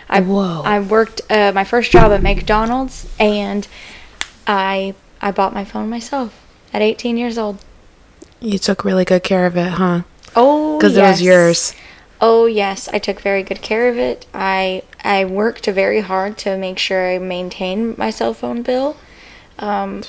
I, 0.09 0.21
Whoa. 0.21 0.61
I 0.65 0.79
worked 0.79 1.21
uh, 1.29 1.51
my 1.53 1.63
first 1.63 1.91
job 1.91 2.11
at 2.11 2.21
McDonald's 2.21 3.07
and 3.19 3.67
I 4.47 4.93
I 5.21 5.31
bought 5.31 5.53
my 5.53 5.63
phone 5.65 5.89
myself 5.89 6.33
at 6.73 6.81
18 6.81 7.17
years 7.17 7.37
old. 7.37 7.63
You 8.39 8.57
took 8.57 8.83
really 8.83 9.05
good 9.05 9.23
care 9.23 9.45
of 9.45 9.55
it, 9.55 9.71
huh? 9.73 10.01
Oh, 10.35 10.77
Because 10.77 10.97
it 10.97 11.01
was 11.01 11.21
yes. 11.21 11.21
yours. 11.21 11.73
Oh 12.19 12.45
yes, 12.45 12.87
I 12.89 12.99
took 12.99 13.19
very 13.21 13.41
good 13.43 13.61
care 13.61 13.89
of 13.89 13.97
it. 13.97 14.25
I 14.33 14.83
I 15.03 15.25
worked 15.25 15.65
very 15.65 16.01
hard 16.01 16.37
to 16.39 16.57
make 16.57 16.77
sure 16.77 17.11
I 17.13 17.17
maintained 17.19 17.97
my 17.97 18.09
cell 18.11 18.33
phone 18.33 18.61
bill. 18.61 18.97
Um, 19.61 20.03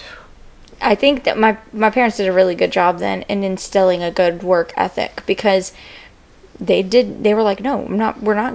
I 0.81 0.95
think 0.97 1.23
that 1.25 1.39
my 1.39 1.57
my 1.73 1.91
parents 1.91 2.17
did 2.17 2.27
a 2.27 2.33
really 2.33 2.55
good 2.57 2.73
job 2.73 2.99
then 2.99 3.23
in 3.23 3.45
instilling 3.45 4.03
a 4.03 4.11
good 4.11 4.43
work 4.43 4.73
ethic 4.77 5.23
because 5.27 5.73
they 6.59 6.83
did. 6.83 7.23
They 7.23 7.35
were 7.35 7.43
like, 7.43 7.61
no, 7.61 7.85
I'm 7.87 7.97
not. 7.97 8.21
We're 8.23 8.35
not 8.35 8.55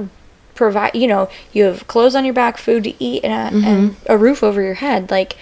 provide. 0.56 0.96
You 0.96 1.08
know, 1.08 1.30
you 1.54 1.64
have 1.66 1.88
clothes 1.88 2.16
on 2.16 2.26
your 2.26 2.34
back, 2.34 2.58
food 2.58 2.84
to 2.86 3.02
eat, 3.04 3.24
and 3.24 3.32
a, 3.34 3.68
and 3.68 3.96
a 4.08 4.18
roof 4.18 4.44
over 4.44 4.62
your 4.62 4.74
head. 4.76 5.10
Like, 5.10 5.38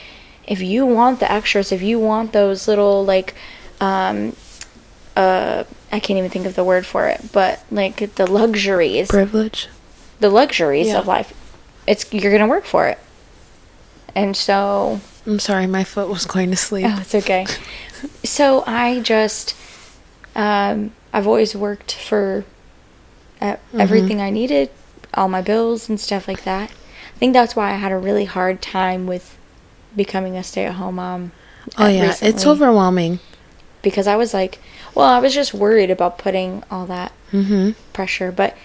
if 0.45 0.61
you 0.61 0.85
want 0.85 1.19
the 1.19 1.31
extras, 1.31 1.71
if 1.71 1.81
you 1.81 1.97
want 1.99 2.33
those 2.33 2.67
little 2.67 3.03
like, 3.03 3.33
um, 3.81 4.35
uh, 5.15 5.63
I 5.91 5.99
can't 5.99 6.17
even 6.19 6.29
think 6.29 6.45
of 6.45 6.55
the 6.55 6.63
word 6.63 6.85
for 6.85 7.07
it, 7.07 7.31
but 7.31 7.63
like 7.71 8.15
the 8.15 8.27
luxuries, 8.29 9.07
Privilege. 9.07 9.69
the 10.19 10.29
luxuries 10.29 10.87
Yeah. 10.87 10.99
of 10.99 11.07
life, 11.07 11.33
it's 11.87 12.11
you're 12.13 12.31
gonna 12.31 12.47
work 12.47 12.65
for 12.65 12.87
it. 12.87 12.99
And 14.13 14.35
so, 14.37 14.99
I'm 15.25 15.39
sorry, 15.39 15.65
my 15.67 15.83
foot 15.83 16.07
was 16.09 16.25
going 16.25 16.51
to 16.51 16.55
sleep. 16.57 16.85
oh, 16.87 16.99
it's 17.01 17.15
okay. 17.15 17.45
so 18.23 18.63
I 18.67 18.99
just, 18.99 19.55
um, 20.35 20.91
I've 21.11 21.27
always 21.27 21.55
worked 21.55 21.93
for 21.95 22.45
uh, 23.41 23.57
everything 23.73 24.21
I 24.21 24.29
needed, 24.29 24.69
all 25.13 25.27
my 25.27 25.41
bills 25.41 25.89
and 25.89 25.99
stuff 25.99 26.27
like 26.27 26.43
that. 26.43 26.69
I 26.69 27.17
think 27.17 27.33
that's 27.33 27.55
why 27.55 27.71
I 27.71 27.75
had 27.75 27.91
a 27.91 27.97
really 27.97 28.25
hard 28.25 28.61
time 28.61 29.07
with 29.07 29.37
becoming 29.95 30.35
a 30.37 30.43
stay-at-home 30.43 30.95
mom. 30.95 31.31
oh, 31.77 31.85
uh, 31.85 31.87
yeah. 31.87 32.15
It's 32.21 32.45
overwhelming. 32.45 33.19
because 33.81 34.05
I 34.07 34.15
was 34.15 34.33
like, 34.33 34.59
well, 34.93 35.07
I 35.07 35.19
was 35.19 35.33
just 35.33 35.53
worried 35.53 35.89
about 35.89 36.17
putting 36.17 36.63
all 36.69 36.85
that 36.87 37.11
hmm 37.31 37.71
pressure, 37.93 38.31
but 38.31 38.55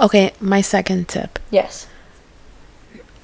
Okay, 0.00 0.32
my 0.40 0.60
second 0.60 1.08
tip. 1.08 1.38
yes. 1.50 1.86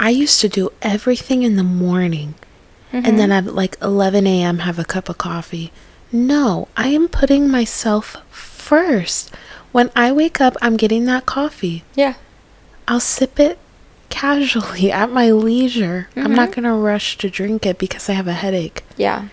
I 0.00 0.10
used 0.10 0.40
to 0.40 0.48
do 0.48 0.70
everything 0.82 1.42
in 1.42 1.56
the 1.56 1.62
morning 1.62 2.34
Mm-hmm. 2.94 3.06
and 3.06 3.18
then 3.18 3.32
at 3.32 3.46
like 3.54 3.76
11 3.82 4.24
a.m. 4.24 4.60
have 4.60 4.78
a 4.78 4.84
cup 4.84 5.08
of 5.08 5.18
coffee. 5.18 5.72
No, 6.12 6.68
I 6.76 6.88
am 6.88 7.08
putting 7.08 7.50
myself 7.50 8.16
first. 8.30 9.34
When 9.72 9.90
I 9.96 10.12
wake 10.12 10.40
up, 10.40 10.54
I'm 10.62 10.76
getting 10.76 11.04
that 11.06 11.26
coffee. 11.26 11.82
Yeah. 11.96 12.14
I'll 12.86 13.00
sip 13.00 13.40
it 13.40 13.58
casually 14.10 14.92
at 15.02 15.10
my 15.10 15.32
leisure. 15.32 16.08
I'm 16.14 16.34
not 16.36 16.50
Mm-hmm. 16.50 16.60
going 16.60 16.72
to 16.72 16.78
rush 16.80 17.18
to 17.18 17.28
drink 17.28 17.66
it 17.66 17.78
because 17.78 18.08
I 18.08 18.12
have 18.12 18.28
a 18.28 18.32
headache. 18.34 18.84
Yeah. 18.96 19.26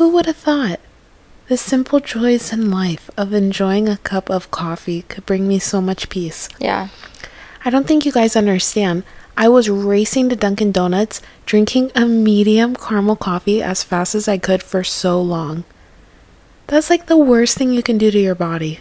Who 0.00 0.08
would 0.10 0.24
have 0.24 0.36
thought 0.36 0.80
the 1.48 1.58
simple 1.58 2.00
joys 2.00 2.54
in 2.54 2.70
life 2.70 3.10
of 3.18 3.34
enjoying 3.34 3.86
a 3.86 3.98
cup 3.98 4.30
of 4.30 4.50
coffee 4.50 5.02
could 5.02 5.26
bring 5.26 5.46
me 5.46 5.58
so 5.58 5.82
much 5.82 6.08
peace? 6.08 6.48
Yeah. 6.58 6.88
I 7.66 7.70
don't 7.70 7.86
think 7.86 8.06
you 8.06 8.12
guys 8.12 8.34
understand. 8.34 9.04
I 9.36 9.48
was 9.48 9.68
racing 9.68 10.28
to 10.28 10.36
Dunkin' 10.36 10.72
Donuts, 10.72 11.20
drinking 11.44 11.90
a 11.94 12.06
medium 12.06 12.76
caramel 12.76 13.16
coffee 13.16 13.62
as 13.62 13.82
fast 13.82 14.14
as 14.14 14.28
I 14.28 14.38
could 14.38 14.62
for 14.62 14.84
so 14.84 15.20
long. 15.20 15.64
That's 16.68 16.88
like 16.88 17.06
the 17.06 17.16
worst 17.16 17.58
thing 17.58 17.72
you 17.72 17.82
can 17.82 17.98
do 17.98 18.10
to 18.10 18.18
your 18.18 18.34
body. 18.34 18.80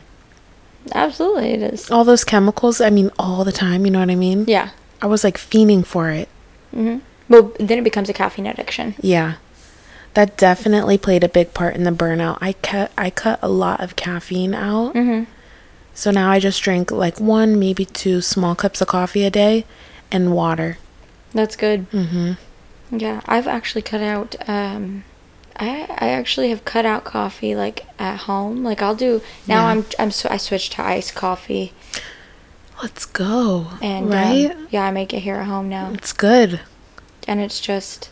Absolutely, 0.94 1.52
it 1.52 1.74
is. 1.74 1.90
All 1.90 2.04
those 2.04 2.24
chemicals, 2.24 2.82
I 2.82 2.90
mean, 2.90 3.10
all 3.18 3.44
the 3.44 3.52
time, 3.52 3.86
you 3.86 3.92
know 3.92 4.00
what 4.00 4.12
I 4.12 4.16
mean? 4.16 4.46
Yeah. 4.48 4.70
I 5.02 5.08
was 5.08 5.24
like 5.24 5.38
fiending 5.38 5.86
for 5.86 6.10
it. 6.10 6.30
hmm 6.72 6.98
But 7.30 7.56
then 7.58 7.80
it 7.80 7.84
becomes 7.84 8.10
a 8.10 8.14
caffeine 8.14 8.48
addiction. 8.48 8.96
Yeah. 9.02 9.36
That 10.14 10.38
definitely 10.38 10.98
played 10.98 11.24
a 11.24 11.30
big 11.30 11.54
part 11.54 11.76
in 11.76 11.84
the 11.84 11.92
burnout. 11.92 12.38
I 12.40 12.54
cut 12.54 12.92
I 12.98 13.10
cut 13.10 13.40
a 13.42 13.50
lot 13.50 13.82
of 13.82 13.96
caffeine 13.96 14.54
out. 14.54 14.94
Mm-hmm. 14.94 15.24
So 15.96 16.12
now 16.12 16.30
I 16.30 16.40
just 16.40 16.62
drink 16.62 16.92
like 16.92 17.20
one, 17.20 17.60
maybe 17.60 17.86
two 17.86 18.22
small 18.22 18.54
cups 18.54 18.82
of 18.82 18.88
coffee 18.88 19.24
a 19.26 19.32
day 19.32 19.66
and 20.14 20.34
water. 20.34 20.78
That's 21.34 21.56
good. 21.58 21.90
Mhm. 21.92 22.38
Yeah, 22.92 23.20
I've 23.26 23.48
actually 23.48 23.82
cut 23.82 24.02
out. 24.02 24.36
Um, 24.48 25.04
I 25.60 25.88
I 25.98 26.10
actually 26.10 26.50
have 26.50 26.64
cut 26.64 26.86
out 26.86 27.04
coffee 27.04 27.56
like 27.56 27.86
at 28.00 28.20
home. 28.22 28.64
Like 28.64 28.82
I'll 28.82 28.96
do 28.96 29.22
now. 29.48 29.64
Yeah. 29.64 29.72
I'm 29.72 29.86
I'm 30.00 30.12
I 30.30 30.38
switched 30.38 30.74
to 30.74 30.86
iced 30.86 31.16
coffee 31.16 31.74
Let's 32.82 33.06
go. 33.06 33.68
and 33.82 34.06
um, 34.06 34.12
right? 34.12 34.56
yeah, 34.70 34.84
I 34.86 34.92
make 34.92 35.14
it 35.14 35.20
here 35.22 35.36
at 35.36 35.46
home 35.48 35.70
now, 35.70 35.92
It's 35.94 36.12
good. 36.14 36.60
and 37.28 37.40
it's 37.40 37.60
just 37.60 38.10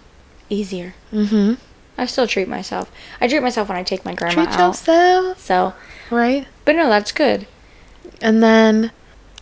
easier. 0.50 0.94
Mm-hmm. 1.12 1.56
I 1.98 2.06
still 2.06 2.26
treat 2.28 2.48
myself. 2.48 2.90
I 3.20 3.28
treat 3.28 3.42
myself 3.44 3.68
when 3.70 3.78
I 3.78 3.84
take 3.84 4.06
my 4.06 4.14
grandma 4.16 4.46
Treat 4.46 4.48
out. 4.60 4.68
yourself, 4.70 5.40
So, 5.40 5.74
right? 6.10 6.48
but 6.64 6.76
no, 6.76 6.88
that's 6.90 7.12
good. 7.12 7.48
And 8.22 8.42
then 8.42 8.92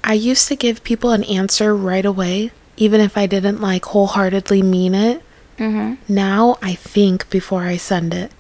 I 0.04 0.14
used 0.14 0.48
to 0.48 0.56
give 0.56 0.84
people 0.84 1.12
an 1.12 1.24
answer 1.26 1.76
right 1.76 2.06
away, 2.06 2.52
even 2.78 3.02
if 3.02 3.18
I 3.18 3.26
didn't 3.26 3.62
like 3.62 3.86
wholeheartedly 3.86 4.62
mean 4.62 4.96
it. 4.96 5.22
Mm-hmm. 5.58 6.14
Now 6.14 6.58
I 6.62 6.74
think 6.76 7.30
before 7.30 7.64
I 7.64 7.78
send 7.78 8.14
it. 8.14 8.32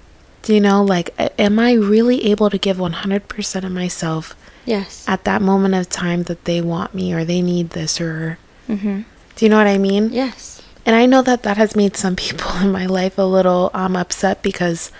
Do 0.42 0.54
you 0.54 0.62
know, 0.62 0.82
like, 0.84 1.14
am 1.38 1.60
I 1.60 1.74
really 1.74 2.26
able 2.32 2.50
to 2.50 2.58
give 2.58 2.78
100% 2.78 3.64
of 3.66 3.72
myself 3.72 4.36
Yes. 4.66 5.04
at 5.08 5.24
that 5.26 5.42
moment 5.42 5.74
of 5.76 5.90
time 5.90 6.24
that 6.24 6.46
they 6.46 6.62
want 6.62 6.94
me 6.94 7.12
or 7.14 7.26
they 7.26 7.42
need 7.42 7.72
this 7.72 8.00
or. 8.00 8.38
Mm-hmm. 8.70 9.02
Do 9.36 9.46
you 9.46 9.50
know 9.50 9.58
what 9.58 9.68
I 9.68 9.78
mean? 9.78 10.12
Yes. 10.12 10.62
And 10.86 10.96
I 10.96 11.06
know 11.08 11.22
that 11.24 11.44
that 11.44 11.58
has 11.58 11.76
made 11.76 11.98
some 11.98 12.16
people 12.26 12.52
in 12.62 12.72
my 12.72 12.86
life 12.86 13.18
a 13.18 13.24
little 13.24 13.70
um, 13.74 13.96
upset 13.96 14.42
because 14.42 14.92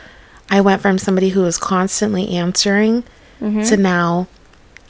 I 0.50 0.60
went 0.62 0.82
from 0.82 0.98
somebody 0.98 1.30
who 1.30 1.42
was 1.42 1.58
constantly 1.58 2.30
answering 2.36 3.04
Mm-hmm. 3.42 3.62
to 3.70 3.78
now 3.78 4.28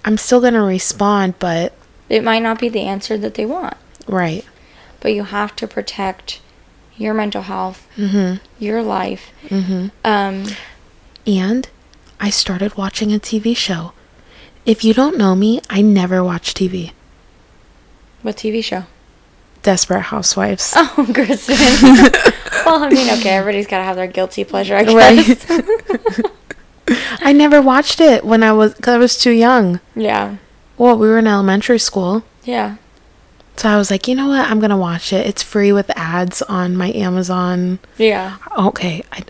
I'm 0.05 0.17
still 0.17 0.39
going 0.41 0.53
to 0.53 0.61
respond, 0.61 1.35
but 1.39 1.73
It 2.09 2.23
might 2.23 2.41
not 2.41 2.59
be 2.59 2.69
the 2.69 2.81
answer 2.83 3.17
that 3.17 3.33
they 3.35 3.45
want, 3.45 3.75
right. 4.07 4.43
but 4.99 5.13
you 5.13 5.23
have 5.23 5.55
to 5.57 5.67
protect 5.67 6.39
your 6.97 7.13
mental 7.13 7.43
health, 7.43 7.87
Mhm. 7.97 8.39
your 8.59 8.81
life. 8.81 9.31
Mm-hmm. 9.49 9.87
Um, 10.03 10.45
And 11.27 11.69
I 12.19 12.29
started 12.29 12.75
watching 12.77 13.13
a 13.13 13.19
TV 13.19 13.55
show. 13.55 13.93
If 14.65 14.83
you 14.83 14.93
don't 14.93 15.17
know 15.17 15.35
me, 15.35 15.61
I 15.69 15.81
never 15.81 16.23
watch 16.23 16.53
TV. 16.53 16.91
what 18.21 18.35
TV 18.37 18.61
show? 18.63 18.83
Desperate 19.63 20.03
Housewives. 20.03 20.73
Oh, 20.77 21.09
Kristen. 21.13 21.55
well, 22.65 22.83
I 22.83 22.89
mean, 22.89 23.09
okay, 23.19 23.29
everybody's 23.39 23.67
got 23.67 23.77
to 23.79 23.83
have 23.83 23.95
their 23.95 24.07
guilty 24.07 24.43
pleasure, 24.43 24.75
I 24.75 24.83
guess. 24.83 25.49
Right. 25.49 26.25
I 27.21 27.33
never 27.33 27.61
watched 27.61 27.99
it 28.01 28.23
when 28.25 28.43
I 28.43 28.51
was 28.53 28.73
cuz 28.75 28.87
I 28.93 28.97
was 28.97 29.17
too 29.17 29.31
young. 29.31 29.79
yeah. 29.95 30.35
Well, 30.77 30.97
we 30.97 31.07
were 31.09 31.17
in 31.19 31.27
elementary 31.27 31.79
school. 31.79 32.23
Yeah. 32.45 32.75
So 33.57 33.67
I 33.67 33.75
was 33.75 33.91
like, 33.91 34.07
"You 34.07 34.15
know 34.15 34.29
what? 34.29 34.49
I'm 34.49 34.59
going 34.61 34.69
to 34.69 34.77
watch 34.77 35.11
it. 35.11 35.27
It's 35.27 35.43
free 35.43 35.73
with 35.73 35.91
ads 35.97 36.41
on 36.43 36.77
my 36.77 36.93
Amazon 36.93 37.79
Yeah. 37.97 38.37
Okay, 38.57 39.03
I, 39.11 39.23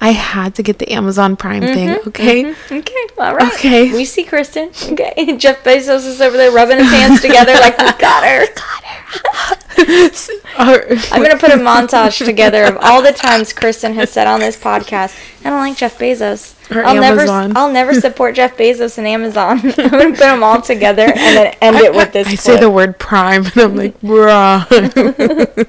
I 0.00 0.10
had 0.10 0.56
to 0.56 0.64
get 0.64 0.80
the 0.80 0.90
Amazon 0.92 1.36
Prime 1.36 1.62
thing. 1.62 1.90
Mm-hmm, 1.90 2.08
okay. 2.08 2.42
Mm-hmm. 2.42 2.74
Okay, 2.78 3.06
all 3.18 3.36
right. 3.36 3.52
Okay. 3.54 3.92
We 3.92 4.04
see 4.04 4.24
Kristen. 4.24 4.70
Okay. 4.90 5.36
Jeff 5.38 5.62
Bezos 5.62 6.04
is 6.06 6.20
over 6.20 6.36
there 6.36 6.50
rubbing 6.50 6.78
his 6.78 6.90
hands 6.90 7.20
together 7.20 7.52
like 7.54 7.78
we 7.78 7.84
got 8.00 8.24
her. 8.24 8.46
Got 8.56 8.84
her. 8.84 9.56
I'm 10.58 11.22
gonna 11.22 11.38
put 11.38 11.50
a 11.50 11.56
montage 11.56 12.24
together 12.24 12.64
of 12.64 12.76
all 12.78 13.02
the 13.02 13.12
times 13.12 13.52
Kristen 13.52 13.94
has 13.94 14.10
said 14.10 14.26
on 14.26 14.40
this 14.40 14.56
podcast, 14.56 15.18
I 15.44 15.50
don't 15.50 15.58
like 15.60 15.76
Jeff 15.76 15.98
Bezos. 15.98 16.54
Or 16.74 16.84
I'll 16.84 17.02
Amazon. 17.02 17.48
never 17.48 17.58
I'll 17.58 17.72
never 17.72 17.94
support 17.94 18.34
Jeff 18.36 18.56
Bezos 18.56 18.98
and 18.98 19.06
Amazon. 19.06 19.58
I'm 19.78 19.90
gonna 19.90 20.10
put 20.10 20.18
them 20.18 20.42
all 20.42 20.62
together 20.62 21.02
and 21.04 21.36
then 21.36 21.56
end 21.60 21.76
it 21.76 21.94
with 21.94 22.12
this. 22.12 22.28
I 22.28 22.34
say 22.34 22.58
the 22.58 22.70
word 22.70 22.98
Prime, 22.98 23.44
and 23.46 23.56
I'm 23.58 23.76
like, 23.76 24.00
bruh. 24.00 25.68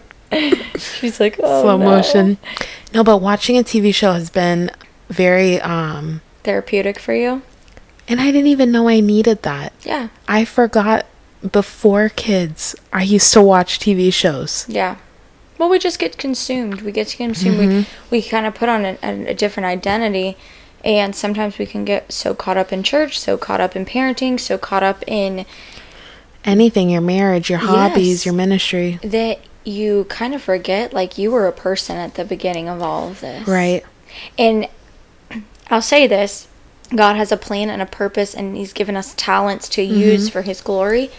She's 0.77 1.19
like, 1.19 1.39
oh, 1.43 1.61
Slow 1.61 1.77
no. 1.77 1.85
motion. 1.85 2.37
No, 2.93 3.03
but 3.03 3.17
watching 3.17 3.57
a 3.57 3.63
TV 3.63 3.93
show 3.93 4.13
has 4.13 4.29
been 4.29 4.71
very, 5.09 5.59
um, 5.61 6.21
Therapeutic 6.43 6.99
for 6.99 7.13
you? 7.13 7.41
and 8.07 8.19
I 8.19 8.25
didn't 8.25 8.47
even 8.47 8.71
know 8.71 8.89
I 8.89 8.99
needed 8.99 9.43
that. 9.43 9.71
Yeah. 9.83 10.09
I 10.27 10.43
forgot 10.45 11.05
before 11.51 12.09
kids, 12.09 12.75
I 12.91 13.03
used 13.03 13.31
to 13.33 13.41
watch 13.41 13.79
TV 13.79 14.13
shows. 14.13 14.65
Yeah. 14.67 14.97
Well, 15.57 15.69
we 15.69 15.79
just 15.79 15.99
get 15.99 16.17
consumed. 16.17 16.81
We 16.81 16.91
get 16.91 17.09
consumed. 17.15 17.57
We, 17.59 17.65
Mm-hmm. 17.67 18.05
we 18.09 18.21
kind 18.21 18.45
of 18.45 18.55
put 18.55 18.69
on 18.69 18.85
a, 18.85 18.97
a, 19.03 19.33
different 19.33 19.65
identity. 19.65 20.35
And 20.83 21.15
sometimes 21.15 21.57
we 21.57 21.65
can 21.65 21.85
get 21.85 22.11
so 22.11 22.33
caught 22.33 22.57
up 22.57 22.73
in 22.73 22.83
church, 22.83 23.17
so 23.19 23.37
caught 23.37 23.61
up 23.61 23.75
in 23.75 23.85
parenting, 23.85 24.39
so 24.39 24.57
caught 24.57 24.83
up 24.83 25.03
in 25.07 25.45
Anything, 26.45 26.89
your 26.89 26.99
marriage, 27.01 27.49
your 27.49 27.59
hobbies, 27.59 28.07
Yes. 28.07 28.25
your 28.25 28.33
ministry. 28.35 28.99
that 29.01 29.39
you 29.63 30.03
kind 30.09 30.35
of 30.35 30.41
forget 30.41 30.91
like 30.91 31.17
you 31.17 31.31
were 31.31 31.47
a 31.47 31.53
person 31.53 31.95
at 31.95 32.15
the 32.15 32.25
beginning 32.25 32.67
of 32.67 32.81
all 32.81 33.07
of 33.11 33.21
this. 33.21 33.47
Right. 33.47 33.85
And 34.37 34.67
I'll 35.69 35.81
say 35.81 36.05
this 36.05 36.49
God 36.93 37.15
has 37.15 37.31
a 37.31 37.37
plan 37.37 37.69
and 37.69 37.81
a 37.81 37.85
purpose, 37.85 38.33
and 38.35 38.57
He's 38.57 38.73
given 38.73 38.97
us 38.97 39.13
talents 39.15 39.69
to 39.69 39.81
use 39.81 40.27
for 40.29 40.41
His 40.41 40.59
glory. 40.59 41.09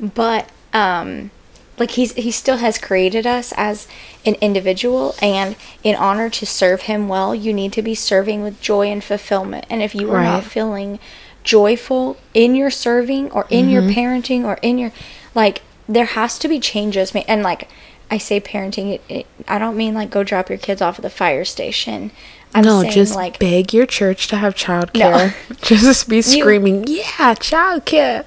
But, 0.00 0.50
um, 0.72 1.30
like 1.78 1.92
he's 1.92 2.12
he 2.14 2.30
still 2.30 2.56
has 2.56 2.76
created 2.76 3.26
us 3.26 3.52
as 3.56 3.86
an 4.26 4.34
individual 4.40 5.14
and 5.22 5.54
in 5.84 5.94
honor 5.94 6.28
to 6.28 6.44
serve 6.44 6.82
him 6.82 7.06
well 7.06 7.34
you 7.34 7.52
need 7.52 7.72
to 7.72 7.82
be 7.82 7.94
serving 7.94 8.42
with 8.42 8.60
joy 8.60 8.88
and 8.88 9.04
fulfillment. 9.04 9.64
And 9.70 9.80
if 9.80 9.94
you 9.94 10.10
are 10.10 10.22
not 10.22 10.44
feeling 10.44 10.98
joyful 11.44 12.18
in 12.34 12.54
your 12.54 12.70
serving 12.70 13.30
or 13.30 13.46
in 13.48 13.70
your 13.70 13.82
parenting 13.82 14.44
or 14.44 14.58
in 14.60 14.76
your 14.76 14.92
like 15.34 15.62
there 15.88 16.04
has 16.04 16.38
to 16.38 16.48
be 16.48 16.60
changes 16.60 17.14
and 17.14 17.42
like 17.42 17.70
i 18.10 18.18
say 18.18 18.38
parenting 18.38 18.92
it, 18.92 19.02
it, 19.08 19.26
i 19.46 19.58
don't 19.58 19.76
mean 19.76 19.94
like 19.94 20.10
go 20.10 20.22
drop 20.22 20.50
your 20.50 20.58
kids 20.58 20.82
off 20.82 20.98
at 20.98 21.02
the 21.02 21.08
fire 21.08 21.46
station 21.46 22.10
i'm 22.54 22.64
no, 22.64 22.80
saying 22.80 22.92
just 22.92 23.14
like 23.14 23.38
beg 23.38 23.72
your 23.72 23.86
church 23.86 24.28
to 24.28 24.36
have 24.36 24.54
childcare. 24.54 25.34
just 25.62 26.08
be 26.08 26.22
screaming, 26.22 26.84
yeah, 26.86 27.34
childcare. 27.34 28.24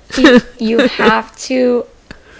you 0.60 0.80
have 0.80 1.36
to 1.38 1.86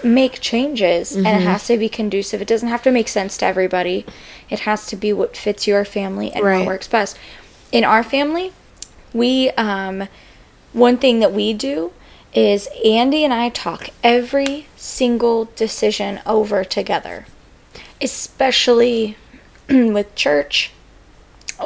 make 0.04 0.40
changes 0.40 1.14
and 1.14 1.26
it 1.26 1.42
has 1.42 1.66
to 1.66 1.76
be 1.78 1.88
conducive. 1.88 2.42
It 2.42 2.48
doesn't 2.48 2.68
have 2.68 2.82
to 2.82 2.90
make 2.90 3.08
sense 3.08 3.36
to 3.38 3.46
everybody. 3.46 4.04
It 4.50 4.60
has 4.60 4.86
to 4.86 4.96
be 4.96 5.12
what 5.12 5.36
fits 5.36 5.66
your 5.66 5.84
family 5.84 6.32
and 6.32 6.44
Right. 6.44 6.58
what 6.58 6.66
works 6.66 6.88
best. 6.88 7.16
In 7.70 7.84
our 7.84 8.02
family, 8.02 8.52
we 9.12 9.50
um 9.50 10.08
one 10.72 10.96
thing 10.96 11.20
that 11.20 11.32
we 11.32 11.52
do 11.52 11.92
is 12.34 12.68
Andy 12.84 13.24
and 13.24 13.32
I 13.32 13.50
talk 13.50 13.90
every 14.02 14.66
single 14.76 15.50
decision 15.56 16.20
over 16.26 16.64
together. 16.64 17.26
Especially 18.00 19.16
with 19.68 20.14
church 20.14 20.72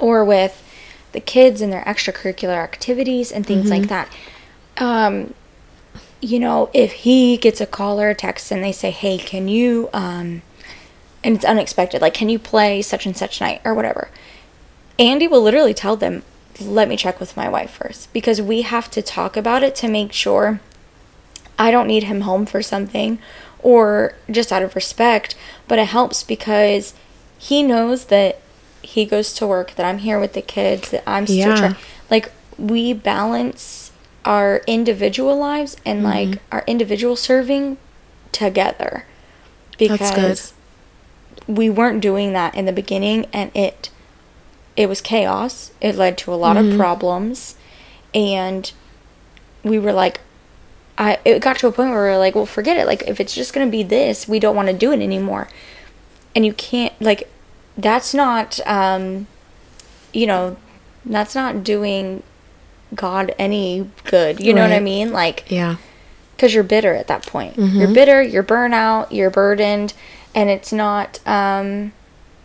or 0.01 0.25
with 0.25 0.63
the 1.13 1.21
kids 1.21 1.61
and 1.61 1.73
their 1.73 1.83
extracurricular 1.85 2.57
activities 2.57 3.33
and 3.33 3.47
things 3.47 3.71
like 3.71 3.89
that. 3.89 4.13
Um, 4.77 5.35
you 6.21 6.39
know, 6.39 6.71
if 6.75 6.93
he 6.93 7.37
gets 7.37 7.61
a 7.61 7.67
call 7.67 8.01
or 8.01 8.11
a 8.11 8.15
text 8.15 8.51
and 8.51 8.63
they 8.63 8.73
say, 8.73 8.91
"Hey, 8.91 9.19
can 9.19 9.49
you?" 9.49 9.89
Um, 9.93 10.43
and 11.25 11.37
it's 11.37 11.45
unexpected, 11.45 12.03
like, 12.03 12.15
"Can 12.15 12.29
you 12.29 12.39
play 12.39 12.83
such 12.83 13.07
and 13.07 13.17
such 13.17 13.41
night 13.41 13.61
or 13.65 13.75
whatever?" 13.75 14.09
Andy 14.99 15.29
will 15.29 15.43
literally 15.43 15.75
tell 15.75 15.97
them, 15.97 16.23
"Let 16.61 16.89
me 16.89 16.97
check 16.97 17.21
with 17.21 17.37
my 17.37 17.49
wife 17.49 17.71
first 17.71 18.13
because 18.13 18.41
we 18.43 18.63
have 18.63 18.91
to 18.91 19.03
talk 19.03 19.37
about 19.37 19.63
it 19.63 19.75
to 19.77 19.89
make 19.89 20.13
sure 20.13 20.61
I 21.59 21.71
don't 21.71 21.87
need 21.87 22.05
him 22.05 22.23
home 22.23 22.47
for 22.47 22.63
something 22.63 23.19
or 23.61 24.15
just 24.31 24.53
out 24.53 24.63
of 24.63 24.75
respect, 24.75 25.35
but 25.69 25.79
it 25.79 25.89
helps 25.89 26.23
because 26.23 26.95
he 27.39 27.63
knows 27.63 28.07
that 28.07 28.41
he 28.87 29.05
goes 29.05 29.33
to 29.35 29.47
work, 29.47 29.75
that 29.75 29.85
I'm 29.85 29.99
here 29.99 30.19
with 30.19 30.33
the 30.33 30.43
kids, 30.43 30.91
that 30.91 31.03
I'm 31.07 31.27
still 31.27 31.39
Yeah. 31.39 31.55
trying. 31.61 31.77
Like, 32.11 32.31
we 32.59 32.93
balance 32.93 33.93
our 34.25 34.63
individual 34.67 35.37
lives 35.37 35.77
and 35.85 36.03
Mm-hmm. 36.05 36.31
like 36.33 36.43
our 36.51 36.65
individual 36.67 37.17
serving 37.17 37.77
together 38.33 39.05
because 39.79 40.53
we 41.47 41.71
weren't 41.71 42.01
doing 42.01 42.33
that 42.33 42.55
in 42.55 42.65
the 42.65 42.73
beginning 42.73 43.27
and 43.33 43.51
it 43.55 43.91
it 44.77 44.89
was 44.89 45.01
chaos 45.01 45.71
it 45.81 45.95
led 45.95 46.19
to 46.19 46.33
a 46.33 46.35
lot 46.35 46.57
of 46.57 46.77
problems 46.77 47.55
and 48.15 48.73
we 49.63 49.79
were 49.79 49.93
like 49.93 50.21
I 50.99 51.19
it 51.25 51.39
got 51.41 51.59
to 51.59 51.69
a 51.69 51.73
point 51.73 51.91
where 51.91 52.03
we 52.05 52.09
were 52.11 52.17
like, 52.19 52.35
well, 52.35 52.47
forget 52.47 52.79
it. 52.79 52.87
Like 52.87 53.03
if 53.07 53.21
it's 53.21 53.35
just 53.35 53.53
gonna 53.53 53.67
be 53.71 53.83
this, 53.83 54.27
we 54.27 54.39
don't 54.41 54.57
want 54.57 54.69
to 54.69 54.75
do 54.75 54.93
it 54.93 55.01
anymore. 55.01 55.49
And 56.35 56.45
you 56.47 56.53
can't 56.55 56.95
like, 57.01 57.29
that's 57.77 58.15
not 58.15 58.61
um, 58.67 59.27
you 60.13 60.27
know, 60.27 60.57
that's 61.05 61.35
not 61.35 61.63
doing 61.65 62.23
God 62.95 63.35
any 63.39 63.91
good. 64.05 64.41
You 64.41 64.55
know 64.55 64.63
what 64.63 64.73
I 64.73 64.81
mean? 64.81 65.13
Like, 65.13 65.45
Yeah. 65.49 65.77
because 66.37 66.55
you're 66.55 66.65
bitter 66.65 66.95
at 66.95 67.07
that 67.09 67.27
point. 67.27 67.57
You're 67.59 67.93
bitter. 67.93 68.23
You're 68.23 68.43
burnout. 68.45 69.09
You're 69.11 69.31
burdened, 69.31 69.93
and 70.35 70.49
it's 70.51 70.73
not. 70.73 71.21
um 71.27 71.93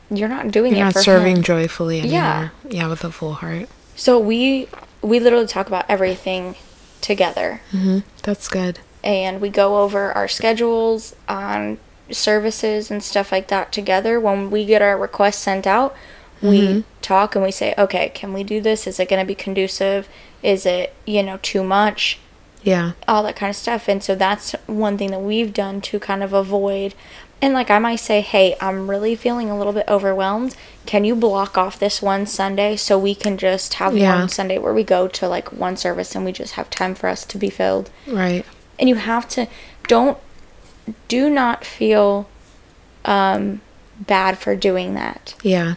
You're 0.09 0.27
not 0.29 0.51
doing 0.51 0.73
You're 0.73 0.81
it 0.81 0.85
not 0.85 0.93
for 0.93 1.03
serving 1.03 1.37
Him. 1.37 1.43
joyfully 1.43 1.99
anymore. 1.99 2.11
Yeah. 2.13 2.49
Yeah. 2.69 2.87
with 2.89 3.03
a 3.05 3.11
full 3.11 3.33
heart. 3.35 3.69
So 3.95 4.19
we 4.19 4.67
we 5.01 5.19
literally 5.19 5.47
talk 5.47 5.67
about 5.67 5.85
everything 5.87 6.55
together. 6.99 7.61
hmm 7.71 7.99
That's 8.23 8.47
good. 8.49 8.79
and 9.03 9.39
we 9.41 9.49
go 9.49 9.77
over 9.81 10.11
our 10.11 10.27
schedules 10.27 11.15
on 11.29 11.77
services 12.15 12.91
and 12.91 13.03
stuff 13.03 13.31
like 13.31 13.47
that 13.47 13.71
together. 13.71 14.19
When 14.19 14.51
we 14.51 14.65
get 14.65 14.81
our 14.81 14.97
requests 14.97 15.37
sent 15.37 15.65
out, 15.67 15.95
we 16.41 16.61
mm-hmm. 16.61 16.79
talk 17.01 17.35
and 17.35 17.43
we 17.43 17.51
say, 17.51 17.73
okay, 17.77 18.09
can 18.09 18.33
we 18.33 18.43
do 18.43 18.61
this? 18.61 18.87
Is 18.87 18.99
it 18.99 19.09
going 19.09 19.21
to 19.21 19.27
be 19.27 19.35
conducive? 19.35 20.09
Is 20.41 20.65
it, 20.65 20.95
you 21.05 21.21
know, 21.23 21.39
too 21.41 21.63
much? 21.63 22.19
Yeah. 22.63 22.93
All 23.07 23.23
that 23.23 23.35
kind 23.35 23.49
of 23.49 23.55
stuff. 23.55 23.87
And 23.87 24.03
so 24.03 24.15
that's 24.15 24.53
one 24.67 24.97
thing 24.97 25.11
that 25.11 25.19
we've 25.21 25.53
done 25.53 25.81
to 25.81 25.99
kind 25.99 26.23
of 26.23 26.33
avoid. 26.33 26.93
And 27.43 27.53
like 27.55 27.71
I 27.71 27.79
might 27.79 27.95
say, 27.97 28.21
hey, 28.21 28.55
I'm 28.61 28.87
really 28.89 29.15
feeling 29.15 29.49
a 29.49 29.57
little 29.57 29.73
bit 29.73 29.85
overwhelmed. 29.87 30.55
Can 30.85 31.03
you 31.05 31.15
block 31.15 31.57
off 31.57 31.79
this 31.79 32.01
one 32.01 32.27
Sunday 32.27 32.75
so 32.75 32.99
we 32.99 33.15
can 33.15 33.37
just 33.37 33.75
have 33.75 33.97
Yeah. 33.97 34.19
one 34.19 34.29
Sunday 34.29 34.59
where 34.59 34.73
we 34.73 34.83
go 34.83 35.07
to 35.07 35.27
like 35.27 35.51
one 35.51 35.75
service 35.75 36.15
and 36.15 36.23
we 36.23 36.31
just 36.31 36.53
have 36.53 36.69
time 36.69 36.93
for 36.93 37.07
us 37.07 37.25
to 37.25 37.37
be 37.37 37.49
filled? 37.49 37.89
Right. 38.07 38.45
and 38.79 38.89
you 38.89 38.95
have 38.95 39.29
to 39.29 39.47
don't 39.87 40.17
do 41.07 41.29
not 41.29 41.63
feel 41.65 42.27
um 43.05 43.61
bad 43.99 44.37
for 44.37 44.55
doing 44.55 44.93
that 44.95 45.35
Yeah. 45.43 45.75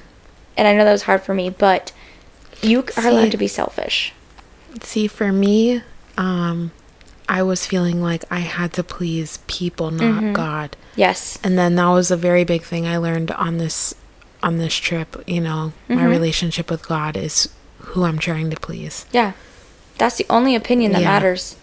and 0.57 0.67
i 0.69 0.75
know 0.75 0.85
that 0.85 0.93
was 0.93 1.03
hard 1.03 1.23
for 1.23 1.35
me 1.35 1.51
but 1.51 1.93
you 2.63 2.81
are 2.81 3.03
See- 3.03 3.09
allowed 3.09 3.31
to 3.33 3.37
be 3.37 3.49
selfish 3.49 4.13
See, 4.83 5.07
for 5.07 5.31
me, 5.31 5.83
um, 6.19 6.73
I 7.29 7.45
was 7.45 7.65
feeling 7.65 8.03
like 8.03 8.25
I 8.29 8.41
had 8.41 8.73
to 8.73 8.83
please 8.83 9.39
people, 9.47 9.93
not 9.93 10.21
Mm-hmm. 10.21 10.33
God. 10.33 10.77
yes 10.97 11.39
And 11.45 11.57
then 11.57 11.77
that 11.77 11.87
was 11.91 12.11
a 12.11 12.17
very 12.17 12.43
big 12.43 12.63
thing 12.65 12.85
I 12.85 12.97
learned 12.97 13.31
on 13.31 13.59
this 13.59 13.95
on 14.43 14.59
this 14.59 14.75
trip. 14.75 15.23
You 15.29 15.41
know, 15.43 15.73
Mm-hmm. 15.89 15.95
my 15.95 16.05
relationship 16.05 16.71
with 16.73 16.89
God 16.89 17.17
is 17.17 17.49
who 17.79 18.03
I'm 18.03 18.19
trying 18.19 18.51
to 18.51 18.57
please. 18.57 19.07
yeah 19.13 19.33
that's 19.97 20.17
the 20.17 20.27
only 20.29 20.57
opinion 20.57 20.91
that 20.93 21.03
Yeah. 21.03 21.13
matters 21.13 21.55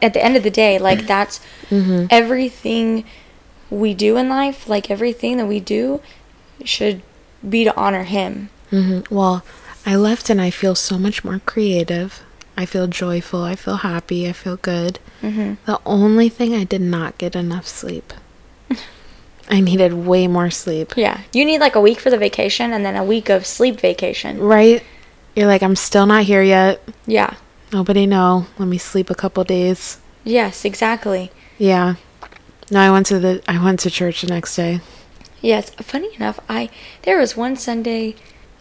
at 0.00 0.12
the 0.14 0.22
end 0.24 0.36
of 0.36 0.42
the 0.42 0.50
day 0.50 0.78
like 0.78 1.06
that's 1.14 1.40
Mm-hmm. 1.70 2.06
everything 2.10 3.04
we 3.70 3.94
do 3.94 4.16
in 4.18 4.28
life 4.28 4.68
like 4.68 4.90
everything 4.90 5.38
that 5.38 5.46
we 5.46 5.58
do 5.60 6.00
should 6.64 7.00
be 7.48 7.64
to 7.64 7.74
honor 7.76 8.04
him 8.04 8.50
hmm 8.70 9.00
Well, 9.10 9.42
I 9.86 9.96
left 9.96 10.30
and 10.30 10.40
I 10.40 10.50
feel 10.50 10.74
so 10.74 10.96
much 10.98 11.24
more 11.24 11.40
creative. 11.44 12.22
I 12.56 12.66
feel 12.66 12.86
joyful. 12.86 13.42
I 13.42 13.56
feel 13.56 13.76
happy. 13.78 14.28
I 14.28 14.32
feel 14.32 14.56
good. 14.56 14.98
mm-hmm. 15.22 15.54
The 15.66 15.80
only 15.84 16.28
thing 16.28 16.54
I 16.54 16.64
did 16.64 16.80
not 16.82 17.18
get 17.18 17.34
enough 17.34 17.66
sleep. 17.66 18.12
I 19.50 19.60
needed 19.60 19.92
way 19.92 20.26
more 20.28 20.50
sleep. 20.50 20.92
yeah 20.96 21.20
you 21.32 21.44
need 21.44 21.58
like 21.60 21.74
a 21.74 21.80
week 21.80 21.98
for 22.00 22.10
the 22.10 22.16
vacation 22.18 22.72
and 22.72 22.84
then 22.86 22.96
a 22.96 23.04
week 23.04 23.28
of 23.28 23.44
sleep 23.46 23.80
vacation 23.80 24.38
Right? 24.38 24.82
You're 25.34 25.46
like, 25.48 25.62
I'm 25.62 25.76
still 25.76 26.06
not 26.06 26.24
here 26.24 26.42
yet. 26.42 26.80
yeah 27.06 27.34
Nobody 27.72 28.06
know. 28.06 28.46
Let 28.58 28.68
me 28.68 28.78
sleep 28.78 29.10
a 29.10 29.14
couple 29.14 29.44
days. 29.44 29.98
yes 30.24 30.64
exactly 30.64 31.30
Yeah. 31.58 31.94
No, 32.70 32.80
I 32.80 32.90
went 32.90 33.06
to 33.06 33.18
the 33.18 33.42
I 33.48 33.62
went 33.62 33.80
to 33.80 33.90
church 33.90 34.20
the 34.22 34.28
next 34.28 34.54
day. 34.56 34.80
Yes, 35.40 35.70
funny 35.70 36.14
enough, 36.14 36.38
I 36.48 36.70
there 37.02 37.18
was 37.18 37.36
one 37.36 37.56
Sunday 37.56 38.14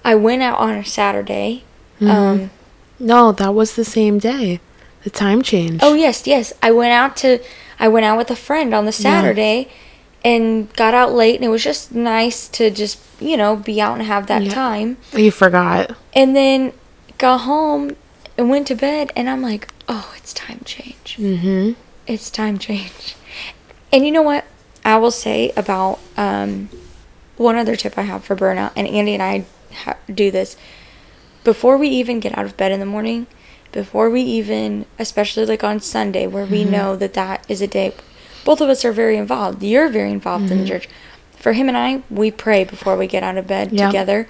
I 0.04 0.16
went 0.16 0.42
out 0.42 0.58
on 0.60 0.72
a 0.74 0.84
Saturday. 0.86 1.64
Mm-hmm. 2.00 2.10
Um, 2.10 2.50
No, 3.00 3.32
that 3.32 3.54
was 3.54 3.76
the 3.76 3.86
same 3.86 4.18
day. 4.20 4.60
The 5.04 5.10
time 5.10 5.42
change. 5.42 5.80
oh 5.84 5.94
yes, 5.94 6.26
yes. 6.28 6.54
I 6.64 6.72
went 6.72 6.92
out 6.94 7.16
to 7.18 7.40
I 7.80 7.88
went 7.88 8.06
out 8.06 8.18
with 8.18 8.32
a 8.32 8.36
friend 8.36 8.74
on 8.74 8.86
the 8.86 8.92
Saturday 8.92 9.68
and 10.24 10.72
got 10.74 10.94
out 10.94 11.12
late 11.14 11.36
and 11.36 11.44
it 11.44 11.50
was 11.50 11.64
just 11.64 11.92
nice 11.94 12.48
to 12.50 12.70
just, 12.70 13.00
you 13.20 13.36
know, 13.38 13.56
be 13.56 13.82
out 13.82 13.98
and 13.98 14.04
have 14.08 14.28
that 14.28 14.44
Yeah. 14.44 14.54
time. 14.54 14.98
You 15.14 15.32
forgot. 15.32 15.96
And 16.14 16.36
then 16.36 16.74
got 17.18 17.40
home 17.40 17.96
and 18.38 18.50
went 18.50 18.68
to 18.68 18.76
bed 18.76 19.12
and 19.16 19.30
I'm 19.30 19.42
like, 19.42 19.68
"Oh, 19.88 20.14
it's 20.18 20.34
time 20.34 20.62
change." 20.66 21.18
Mm-hmm. 21.20 21.74
It's 22.08 22.30
time 22.30 22.58
change. 22.58 23.16
And 23.92 24.06
you 24.06 24.12
know 24.12 24.22
what? 24.22 24.46
I 24.84 24.98
will 24.98 25.12
say 25.12 25.52
about 25.56 26.00
um, 26.18 26.70
one 27.38 27.56
other 27.56 27.76
tip 27.76 27.98
I 27.98 28.04
have 28.04 28.24
for 28.24 28.36
burnout, 28.36 28.72
and 28.76 28.88
Andy 28.88 29.14
and 29.14 29.22
I 29.24 29.46
ha- 29.74 29.98
do 30.14 30.32
this 30.32 30.58
before 31.44 31.78
we 31.78 31.88
even 31.90 32.20
get 32.20 32.38
out 32.38 32.46
of 32.46 32.58
bed 32.58 32.72
in 32.72 32.80
the 32.80 32.86
morning, 32.86 33.28
before 33.72 34.10
we 34.10 34.22
even, 34.22 34.86
especially 35.00 35.46
like 35.46 35.64
on 35.64 35.80
Sunday, 35.80 36.26
where 36.28 36.46
we 36.46 36.62
Mm-hmm. 36.64 36.72
know 36.72 36.96
that 36.96 37.14
that 37.14 37.46
is 37.50 37.62
a 37.62 37.68
day. 37.68 37.94
Both 38.44 38.60
of 38.62 38.70
us 38.70 38.84
are 38.84 38.92
very 38.92 39.18
involved. 39.18 39.62
You're 39.62 39.90
very 39.90 40.12
involved 40.12 40.50
in 40.52 40.60
the 40.60 40.66
church. 40.68 40.88
For 41.38 41.54
him 41.54 41.68
and 41.68 41.78
I, 41.78 42.02
we 42.10 42.32
pray 42.32 42.64
before 42.64 42.96
we 42.98 43.06
get 43.08 43.24
out 43.24 43.38
of 43.38 43.46
bed 43.48 43.68
Mm-hmm. 43.70 43.86
Together, 43.88 44.28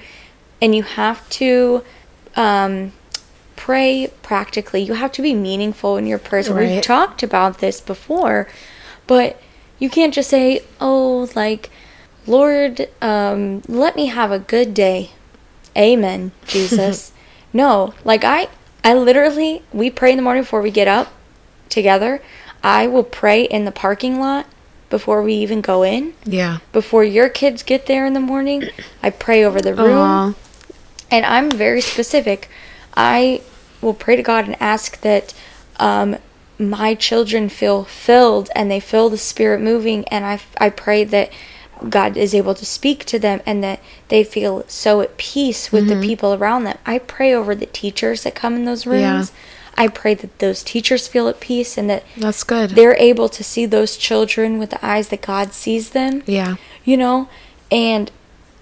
and 0.61 0.75
you 0.75 0.83
have 0.83 1.27
to. 1.31 1.83
Um, 2.35 2.91
pray 3.65 4.11
practically. 4.23 4.81
You 4.81 4.93
have 4.93 5.11
to 5.11 5.21
be 5.21 5.35
meaningful 5.35 5.95
in 5.95 6.07
your 6.07 6.17
prayers. 6.17 6.49
We've 6.49 6.81
talked 6.81 7.21
about 7.21 7.59
this 7.59 7.79
before, 7.79 8.47
but 9.05 9.39
you 9.77 9.87
can't 9.87 10.15
just 10.15 10.31
say, 10.31 10.63
"Oh, 10.79 11.29
like, 11.35 11.69
Lord, 12.25 12.89
um, 13.03 13.61
let 13.67 13.95
me 13.95 14.07
have 14.07 14.31
a 14.31 14.39
good 14.39 14.73
day." 14.73 15.11
Amen, 15.77 16.31
Jesus. 16.47 17.11
no, 17.53 17.93
like 18.03 18.23
I 18.23 18.47
I 18.83 18.95
literally 18.95 19.61
we 19.71 19.91
pray 19.91 20.09
in 20.09 20.17
the 20.17 20.23
morning 20.23 20.41
before 20.41 20.63
we 20.63 20.71
get 20.71 20.87
up 20.87 21.13
together. 21.69 22.19
I 22.63 22.87
will 22.87 23.03
pray 23.03 23.43
in 23.43 23.65
the 23.65 23.71
parking 23.71 24.19
lot 24.19 24.47
before 24.89 25.21
we 25.21 25.35
even 25.35 25.61
go 25.61 25.83
in. 25.83 26.15
Yeah. 26.25 26.57
Before 26.73 27.03
your 27.03 27.29
kids 27.29 27.61
get 27.61 27.85
there 27.85 28.07
in 28.07 28.13
the 28.13 28.19
morning, 28.19 28.69
I 29.03 29.11
pray 29.11 29.43
over 29.45 29.61
the 29.61 29.75
room 29.75 29.99
Aw. 29.99 30.33
and 31.11 31.25
I'm 31.27 31.51
very 31.51 31.81
specific. 31.81 32.49
I 32.97 33.41
will 33.81 33.93
pray 33.93 34.15
to 34.15 34.21
God 34.23 34.45
and 34.45 34.61
ask 34.61 35.01
that 35.01 35.33
um, 35.77 36.17
my 36.59 36.93
children 36.95 37.49
feel 37.49 37.83
filled 37.83 38.49
and 38.55 38.69
they 38.69 38.79
feel 38.79 39.09
the 39.09 39.17
Spirit 39.17 39.61
moving, 39.61 40.07
and 40.09 40.25
I, 40.25 40.39
I 40.59 40.69
pray 40.69 41.03
that 41.05 41.31
God 41.89 42.15
is 42.15 42.35
able 42.35 42.53
to 42.53 42.65
speak 42.65 43.05
to 43.05 43.17
them 43.17 43.41
and 43.45 43.63
that 43.63 43.79
they 44.09 44.23
feel 44.23 44.63
so 44.67 45.01
at 45.01 45.17
peace 45.17 45.71
with 45.71 45.87
Mm-hmm. 45.89 45.99
the 46.01 46.07
people 46.07 46.33
around 46.35 46.63
them. 46.65 46.77
I 46.85 46.99
pray 46.99 47.33
over 47.33 47.55
the 47.55 47.65
teachers 47.65 48.21
that 48.23 48.35
come 48.35 48.55
in 48.55 48.65
those 48.65 48.85
rooms. 48.85 49.31
I 49.75 49.87
pray 49.87 50.13
that 50.13 50.37
those 50.37 50.61
teachers 50.63 51.07
feel 51.07 51.27
at 51.27 51.39
peace 51.39 51.77
and 51.79 51.89
that 51.89 52.03
That's 52.17 52.43
good. 52.43 52.71
they're 52.71 52.97
able 52.97 53.29
to 53.29 53.43
see 53.43 53.65
those 53.65 53.97
children 53.97 54.59
with 54.59 54.69
the 54.69 54.85
eyes 54.85 55.07
that 55.07 55.21
God 55.21 55.53
sees 55.53 55.91
them 55.91 56.21
yeah. 56.27 56.57
you 56.83 56.97
know 56.97 57.29
and 57.71 58.11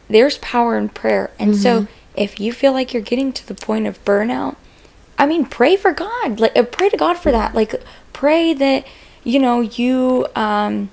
there's 0.07 0.37
power 0.37 0.77
in 0.77 0.87
prayer 0.87 1.31
and 1.39 1.57
so 1.57 1.81
Mm-hmm. 1.81 1.91
if 2.15 2.39
you 2.39 2.53
feel 2.53 2.71
like 2.73 2.93
you're 2.93 3.01
getting 3.01 3.33
to 3.33 3.45
the 3.45 3.55
point 3.55 3.87
of 3.87 4.01
burnout 4.05 4.55
i 5.19 5.25
mean 5.27 5.45
pray 5.45 5.75
for 5.75 5.91
god 5.91 6.39
like 6.39 6.55
uh, 6.57 6.63
pray 6.63 6.89
to 6.89 6.97
god 6.97 7.15
for 7.17 7.31
that 7.31 7.53
like 7.53 7.75
pray 8.13 8.53
that 8.53 8.85
you 9.23 9.37
know 9.39 9.61
you 9.61 10.25
um 10.35 10.89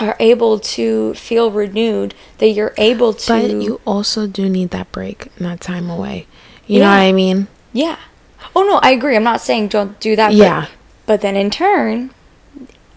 are 0.00 0.16
able 0.18 0.58
to 0.58 1.14
feel 1.14 1.52
renewed 1.52 2.14
that 2.38 2.48
you're 2.48 2.74
able 2.78 3.12
to 3.12 3.28
But 3.32 3.50
you 3.62 3.80
also 3.86 4.26
do 4.26 4.48
need 4.48 4.70
that 4.70 4.90
break 4.90 5.26
and 5.36 5.46
that 5.46 5.60
time 5.60 5.88
away. 5.88 6.26
You 6.66 6.80
know 6.80 6.86
what 6.88 6.96
I 6.96 7.12
mean? 7.12 7.46
yeah 7.72 7.98
oh 8.56 8.62
no 8.62 8.78
i 8.82 8.90
agree 8.90 9.14
i'm 9.16 9.24
not 9.24 9.40
saying 9.40 9.68
don't 9.68 9.98
do 10.00 10.14
that 10.16 10.28
but- 10.30 10.36
Yeah. 10.36 10.66
but 11.06 11.20
then 11.20 11.36
in 11.36 11.50
turn 11.50 12.10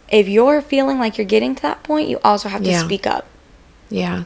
if 0.09 0.27
you're 0.27 0.61
feeling 0.61 0.97
like 0.99 1.17
you're 1.17 1.25
getting 1.27 1.53
to 1.55 1.61
that 1.63 1.83
point 1.83 2.07
you 2.09 2.19
also 2.23 2.47
have 2.49 2.63
to 2.63 2.69
Yeah. 2.69 2.83
speak 2.83 3.05
up 3.07 3.25
Yeah. 3.89 4.23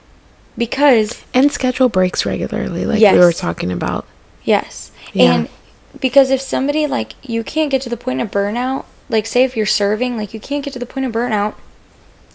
because 0.57 1.23
And 1.33 1.51
schedule 1.51 1.89
breaks 1.89 2.25
regularly, 2.25 2.85
like 2.85 2.99
we 3.01 3.17
were 3.19 3.31
talking 3.33 3.71
about. 3.71 4.05
Yes. 4.43 4.91
Yeah. 5.13 5.33
And 5.33 5.49
because 5.99 6.29
if 6.31 6.41
somebody 6.41 6.87
like 6.87 7.15
you 7.21 7.43
can't 7.43 7.69
get 7.71 7.81
to 7.83 7.89
the 7.89 7.97
point 7.97 8.21
of 8.21 8.31
burnout, 8.31 8.85
like 9.09 9.25
say 9.25 9.43
if 9.43 9.57
you're 9.57 9.65
serving, 9.65 10.17
like 10.17 10.33
you 10.33 10.39
can't 10.39 10.63
get 10.63 10.73
to 10.73 10.79
the 10.79 10.85
point 10.85 11.05
of 11.05 11.11
burnout 11.11 11.55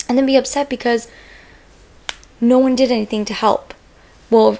and 0.08 0.16
then 0.16 0.26
be 0.26 0.36
upset 0.36 0.68
because 0.68 1.08
no 2.40 2.58
one 2.58 2.76
did 2.76 2.90
anything 2.90 3.24
to 3.24 3.34
help. 3.34 3.74
Well, 4.30 4.58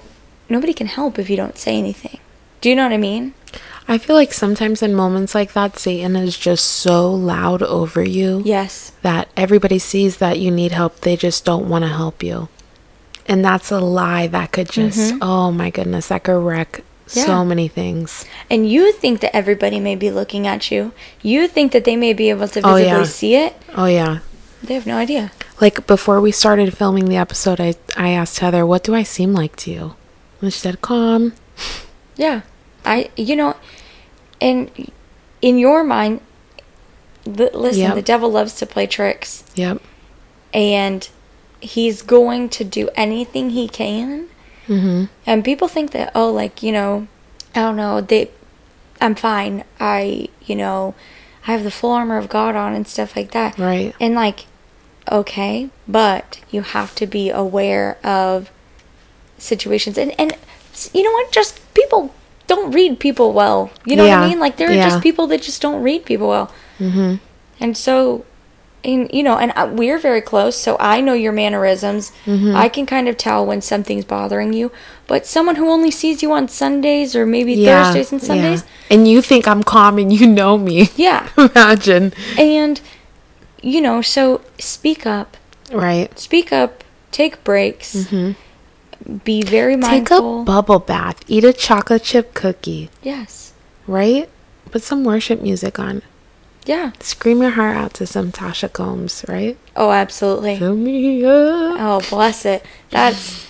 nobody 0.49 0.73
can 0.73 0.87
help 0.87 1.19
if 1.19 1.29
you 1.29 1.37
don't 1.37 1.59
say 1.59 1.77
anything. 1.77 2.19
Do 2.61 2.71
you 2.71 2.77
know 2.77 2.85
what 2.85 2.93
I 2.93 2.97
mean? 2.99 3.35
I 3.89 3.99
feel 3.99 4.17
like 4.17 4.33
sometimes 4.33 4.83
in 4.83 4.95
moments 4.95 5.35
like 5.35 5.53
that, 5.53 5.79
Satan 5.79 6.17
is 6.17 6.37
just 6.37 6.65
so 6.67 7.13
loud 7.13 7.63
over 7.63 8.03
you 8.03 8.43
Yes. 8.45 8.91
that 9.03 9.29
everybody 9.37 9.79
sees 9.79 10.17
that 10.17 10.41
you 10.41 10.51
need 10.51 10.73
help. 10.73 11.01
They 11.01 11.17
just 11.17 11.45
don't 11.45 11.69
want 11.69 11.85
to 11.85 11.89
help 11.89 12.23
you. 12.23 12.49
And 13.29 13.45
that's 13.45 13.71
a 13.71 13.79
lie 13.81 14.27
that 14.29 14.51
could 14.53 14.71
just, 14.71 15.15
oh 15.21 15.53
my 15.53 15.71
goodness, 15.71 16.09
that 16.09 16.25
could 16.25 16.39
wreck 16.45 16.73
Mm-hmm. 16.73 16.83
Yeah. 17.13 17.25
so 17.27 17.45
many 17.45 17.69
things. 17.69 18.25
And 18.51 18.69
you 18.69 18.93
think 18.93 19.21
that 19.21 19.35
everybody 19.35 19.79
may 19.79 19.95
be 19.95 20.11
looking 20.11 20.47
at 20.47 20.71
you. 20.71 20.93
You 21.23 21.47
think 21.47 21.73
that 21.73 21.85
they 21.85 21.95
may 21.97 22.13
be 22.13 22.31
able 22.31 22.49
to 22.49 22.61
Oh, 22.67 22.75
visibly 22.75 22.85
yeah. 22.87 23.03
see 23.05 23.35
it. 23.37 23.55
Oh, 23.77 23.87
yeah. 23.87 24.19
They 24.63 24.75
have 24.75 24.87
no 24.87 24.97
idea. 24.97 25.31
Like 25.61 25.87
before 25.87 26.21
we 26.21 26.33
started 26.33 26.77
filming 26.77 27.05
the 27.07 27.17
episode, 27.17 27.61
I, 27.61 27.75
I 27.97 28.11
asked 28.11 28.41
Heather, 28.41 28.67
what 28.67 28.83
do 28.83 28.95
I 28.95 29.05
seem 29.05 29.33
like 29.33 29.55
to 29.57 29.71
you? 29.71 29.95
And 30.43 30.53
she 30.53 30.59
said, 30.61 30.81
calm. 30.83 31.33
Yeah. 32.17 32.43
I 32.85 33.11
you 33.17 33.37
know 33.37 33.57
and 34.41 34.71
in 35.43 35.59
your 35.59 35.85
mind 35.85 36.21
li- 37.27 37.51
listen, 37.53 37.83
Yep. 37.83 37.95
the 37.95 38.03
devil 38.03 38.31
loves 38.31 38.55
to 38.57 38.67
play 38.67 38.87
tricks 38.87 39.45
Yep. 39.55 39.83
and 40.55 41.09
he's 41.61 42.01
going 42.03 42.49
to 42.51 42.65
do 42.65 42.89
anything 42.97 43.51
he 43.51 43.69
can. 43.69 44.29
Mm-hmm. 44.69 45.05
And 45.27 45.45
people 45.45 45.69
think 45.69 45.93
that 45.93 46.13
oh 46.15 46.31
like, 46.31 46.63
you 46.63 46.73
know, 46.73 47.09
I 47.55 47.61
don't 47.61 47.77
know, 47.77 48.01
they 48.01 48.31
I'm 49.01 49.15
fine. 49.15 49.65
I, 49.79 50.29
you 50.45 50.57
know, 50.57 50.95
I 51.47 51.53
have 51.53 51.65
the 51.65 51.71
full 51.71 51.93
armor 51.93 52.17
of 52.17 52.29
God 52.29 52.57
on 52.57 52.75
and 52.75 52.89
stuff 52.89 53.15
like 53.15 53.33
that. 53.33 53.59
Right. 53.59 53.95
And 54.01 54.15
like 54.15 54.47
okay, 55.11 55.71
but 55.87 56.41
you 56.51 56.63
have 56.63 56.95
to 56.97 57.07
be 57.07 57.31
aware 57.31 57.99
of 58.05 58.51
situations 59.39 59.99
and 59.99 60.19
and 60.19 60.33
you 60.93 61.03
know 61.03 61.13
what 61.13 61.31
just 61.31 61.61
people 61.75 62.15
don't 62.47 62.73
read 62.73 62.99
people 62.99 63.33
well 63.33 63.71
you 63.85 63.97
know 63.97 64.05
what 64.05 64.13
i 64.19 64.29
mean 64.29 64.39
like 64.39 64.57
there 64.57 64.71
are 64.71 64.73
yeah. 64.73 64.89
just 64.89 65.03
people 65.03 65.27
that 65.27 65.43
just 65.43 65.61
don't 65.61 65.83
read 65.83 66.05
people 66.05 66.29
well 66.29 66.51
Mm-hmm. 66.79 67.15
and 67.59 67.77
so 67.77 68.25
and 68.87 69.11
you 69.13 69.23
know 69.23 69.37
and 69.43 69.51
we're 69.79 69.99
very 69.99 70.21
close 70.31 70.57
so 70.67 70.77
i 70.79 71.01
know 71.01 71.13
your 71.25 71.33
mannerisms 71.33 72.13
Mm-hmm. 72.25 72.55
i 72.65 72.69
can 72.69 72.87
kind 72.87 73.09
of 73.09 73.17
tell 73.17 73.45
when 73.51 73.61
something's 73.61 74.05
bothering 74.05 74.53
you 74.53 74.71
but 75.09 75.27
someone 75.27 75.57
who 75.57 75.69
only 75.77 75.91
sees 75.91 76.23
you 76.23 76.31
on 76.33 76.49
sundays 76.49 77.15
or 77.17 77.27
maybe 77.27 77.55
Yeah. 77.55 77.85
thursdays 77.85 78.13
and 78.13 78.23
sundays 78.23 78.63
Yeah. 78.63 78.69
And 78.95 79.09
you 79.09 79.21
think 79.21 79.49
I'm 79.49 79.63
calm 79.65 79.99
and 79.99 80.13
you 80.13 80.27
know 80.29 80.57
me. 80.57 80.89
yeah 80.97 81.29
Imagine. 81.37 82.13
and 82.39 82.81
you 83.63 83.81
know 83.81 84.01
so 84.03 84.41
speak 84.59 85.05
up 85.07 85.37
Right. 85.73 86.17
speak 86.19 86.53
up 86.53 86.85
take 87.11 87.43
breaks 87.45 87.91
be 89.25 89.43
very 89.43 89.77
Mm-hmm. 89.77 89.91
Take 89.91 90.11
a 90.11 90.21
bubble 90.45 90.79
bath. 90.79 91.19
Eat 91.29 91.45
a 91.45 91.53
chocolate 91.53 92.03
chip 92.03 92.35
cookie. 92.35 92.91
yes 93.03 93.53
Right? 93.87 94.29
Put 94.73 94.83
some 94.83 95.05
worship 95.05 95.43
music 95.43 95.79
on. 95.79 96.03
Yeah 96.67 96.93
Scream 97.01 97.41
your 97.43 97.53
heart 97.53 97.77
out 97.77 97.95
to 97.95 98.07
some 98.07 98.33
Tasha 98.33 98.71
Cobbs, 98.73 99.25
right? 99.29 99.57
oh 99.77 99.91
absolutely 99.93 100.59
Fill 100.59 100.77
me 100.77 101.25
up. 101.25 101.77
oh 101.81 102.01
bless 102.11 102.45
it 102.45 102.65
that's 102.91 103.47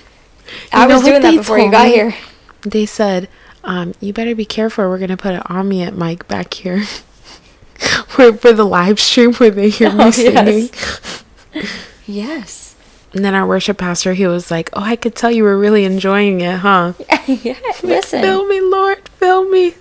i 0.73 0.87
was 0.87 1.03
doing 1.03 1.23
that 1.23 1.35
before 1.37 1.59
you 1.59 1.71
got 1.71 1.87
me? 1.89 1.93
here 1.95 2.15
They 2.63 2.87
said, 2.87 3.29
um, 3.65 3.95
you 4.01 4.13
better 4.13 4.35
be 4.35 4.45
careful. 4.45 4.89
We're 4.89 4.99
going 4.99 5.11
to 5.11 5.17
put 5.17 5.35
an 5.35 5.41
Omniet 5.43 5.97
mic 5.97 6.27
back 6.29 6.55
here. 6.55 6.85
for, 8.09 8.33
for 8.33 8.53
the 8.53 8.65
live 8.65 8.99
stream 9.01 9.35
where 9.35 9.51
they 9.51 9.71
hear 9.71 9.89
Oh, 9.93 9.97
me 9.97 10.05
yes. 10.05 10.17
singing. 10.17 11.65
yes 12.07 12.77
And 13.13 13.25
then 13.25 13.35
our 13.35 13.47
worship 13.47 13.79
pastor, 13.79 14.15
he 14.15 14.27
was 14.27 14.51
like, 14.51 14.71
oh, 14.75 14.83
I 14.83 14.97
could 14.97 15.15
tell 15.15 15.31
you 15.31 15.43
were 15.45 15.59
really 15.59 15.85
enjoying 15.85 16.41
it, 16.43 16.59
huh? 16.59 16.93
yeah 17.27 17.57
listen 17.83 18.21
Fill 18.23 18.47
me, 18.47 18.61
Lord, 18.61 19.09
fill 19.11 19.49
me. 19.49 19.75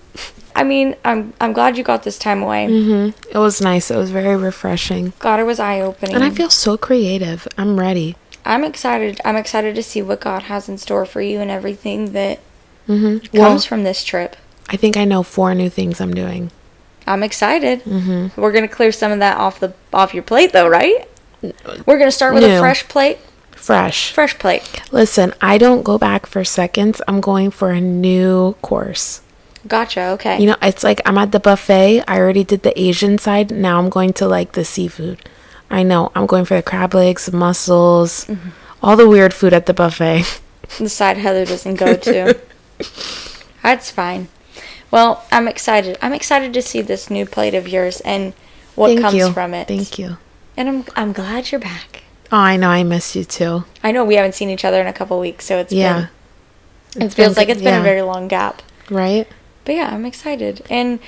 I 0.56 0.64
mean 0.64 0.96
i'm 1.06 1.34
i'm 1.42 1.54
glad 1.54 1.78
you 1.78 1.84
got 1.84 2.04
this 2.04 2.18
time 2.18 2.42
away 2.42 2.66
hmm 2.68 3.10
It 3.30 3.38
was 3.38 3.62
nice. 3.62 3.92
It 3.92 3.98
was 3.98 4.12
very 4.12 4.36
refreshing. 4.36 5.14
god 5.20 5.40
it 5.40 5.44
was 5.44 5.60
eye-opening 5.60 6.16
And 6.16 6.24
I 6.24 6.30
feel 6.30 6.50
so 6.50 6.78
creative. 6.78 7.48
I'm 7.58 7.80
ready. 7.80 8.16
i'm 8.46 8.64
excited 8.64 9.20
i'm 9.26 9.36
excited 9.36 9.76
to 9.76 9.84
see 9.84 10.02
what 10.02 10.20
god 10.22 10.44
has 10.44 10.68
in 10.70 10.78
store 10.78 11.06
for 11.06 11.22
you 11.22 11.40
and 11.42 11.52
everything 11.52 12.14
that 12.14 12.40
hmm 12.88 13.18
comes 13.18 13.34
Well, 13.34 13.60
from 13.60 13.84
this 13.84 14.04
trip 14.04 14.36
I 14.68 14.78
think 14.78 14.98
I 14.98 15.06
know 15.06 15.22
four 15.22 15.54
new 15.54 15.70
things 15.70 16.02
I'm 16.02 16.14
doing. 16.14 16.52
i'm 17.08 17.22
excited 17.24 17.84
Mm-hmm. 17.84 18.40
we're 18.42 18.52
gonna 18.52 18.68
clear 18.68 18.92
some 18.92 19.12
of 19.12 19.20
that 19.20 19.38
off 19.38 19.60
the 19.60 19.74
off 19.94 20.14
your 20.14 20.24
plate 20.24 20.52
though 20.54 20.68
right 20.68 21.08
we're 21.86 22.00
gonna 22.00 22.12
start 22.12 22.34
with 22.34 22.44
a 22.44 22.60
fresh 22.60 22.88
plate 22.88 23.20
fresh. 23.56 24.12
Fresh 24.14 24.38
plate. 24.38 24.62
Listen, 24.92 25.34
I 25.42 25.58
don't 25.58 25.82
go 25.84 25.98
back 25.98 26.28
for 26.28 26.44
seconds. 26.44 27.02
I'm 27.08 27.20
going 27.20 27.50
for 27.50 27.72
a 27.72 27.82
new 27.82 28.54
course. 28.62 29.22
Gotcha. 29.68 30.10
Okay. 30.10 30.40
You 30.40 30.48
know, 30.48 30.58
it's 30.62 30.84
like 30.84 31.02
I'm 31.06 31.18
at 31.18 31.32
the 31.32 31.40
buffet. 31.40 32.04
I 32.08 32.18
already 32.20 32.44
did 32.44 32.64
the 32.64 32.80
Asian 32.80 33.18
side. 33.18 33.52
Now 33.52 33.80
I'm 33.80 33.90
going 33.90 34.14
to 34.14 34.28
like 34.28 34.54
the 34.54 34.66
seafood. 34.66 35.28
I 35.70 35.84
know. 35.84 36.12
I'm 36.16 36.28
going 36.28 36.46
for 36.46 36.56
the 36.56 36.64
crab 36.64 36.94
legs, 36.94 37.32
mussels, 37.32 38.26
mm-hmm. 38.26 38.50
all 38.84 38.96
the 38.96 39.10
weird 39.10 39.34
food 39.34 39.54
at 39.54 39.66
the 39.66 39.74
buffet. 39.74 40.40
the 40.78 40.90
side 40.90 41.18
Heather 41.18 41.46
doesn't 41.46 41.76
go 41.76 41.96
to. 41.96 42.40
That's 43.64 43.90
fine. 43.90 44.28
Well, 44.92 45.26
I'm 45.32 45.48
excited. 45.48 45.98
I'm 46.02 46.14
excited 46.14 46.54
to 46.54 46.62
see 46.62 46.82
this 46.82 47.10
new 47.10 47.26
plate 47.26 47.56
of 47.56 47.68
yours 47.68 48.02
and 48.02 48.34
what 48.76 48.90
Thank 48.90 49.02
comes 49.02 49.16
you. 49.16 49.34
from 49.34 49.54
it. 49.54 49.68
Thank 49.68 49.98
you. 49.98 50.18
And 50.56 50.70
I'm 50.70 50.86
I'm 50.96 51.14
glad 51.14 51.52
you're 51.52 51.60
back. 51.60 52.04
Oh, 52.32 52.38
I 52.38 52.58
know. 52.58 52.70
I 52.70 52.84
miss 52.84 53.16
you 53.16 53.24
too. 53.24 53.66
I 53.84 53.92
know 53.92 54.06
we 54.06 54.16
haven't 54.16 54.36
seen 54.36 54.50
each 54.50 54.66
other 54.66 54.80
in 54.80 54.88
a 54.88 54.94
couple 54.94 55.20
weeks, 55.20 55.46
so 55.46 55.58
it's 55.58 55.74
Yeah. 55.74 56.08
been 56.94 57.04
it 57.08 57.14
feels 57.14 57.34
been 57.34 57.42
like 57.42 57.50
it's 57.50 57.62
been 57.62 57.74
yeah. 57.74 57.80
a 57.80 57.84
very 57.84 58.02
long 58.02 58.28
gap. 58.28 58.62
Right? 58.90 59.28
But 59.66 59.76
yeah, 59.76 59.94
I'm 59.94 60.06
excited. 60.06 60.66
And 60.70 61.00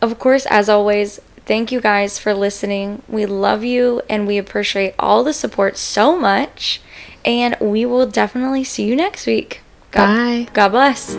of 0.00 0.18
course, 0.18 0.46
as 0.46 0.68
always, 0.68 1.20
thank 1.44 1.70
you 1.70 1.80
guys 1.80 2.18
for 2.18 2.34
listening. 2.34 3.02
We 3.08 3.26
love 3.26 3.62
you 3.62 4.02
and 4.08 4.26
we 4.26 4.38
appreciate 4.38 4.94
all 4.98 5.22
the 5.22 5.32
support 5.32 5.76
so 5.76 6.18
much. 6.18 6.80
And 7.24 7.56
we 7.60 7.84
will 7.86 8.06
definitely 8.06 8.64
see 8.64 8.84
you 8.84 8.96
next 8.96 9.26
week. 9.26 9.62
God, 9.90 10.46
Bye. 10.46 10.52
God 10.52 10.68
bless. 10.70 11.16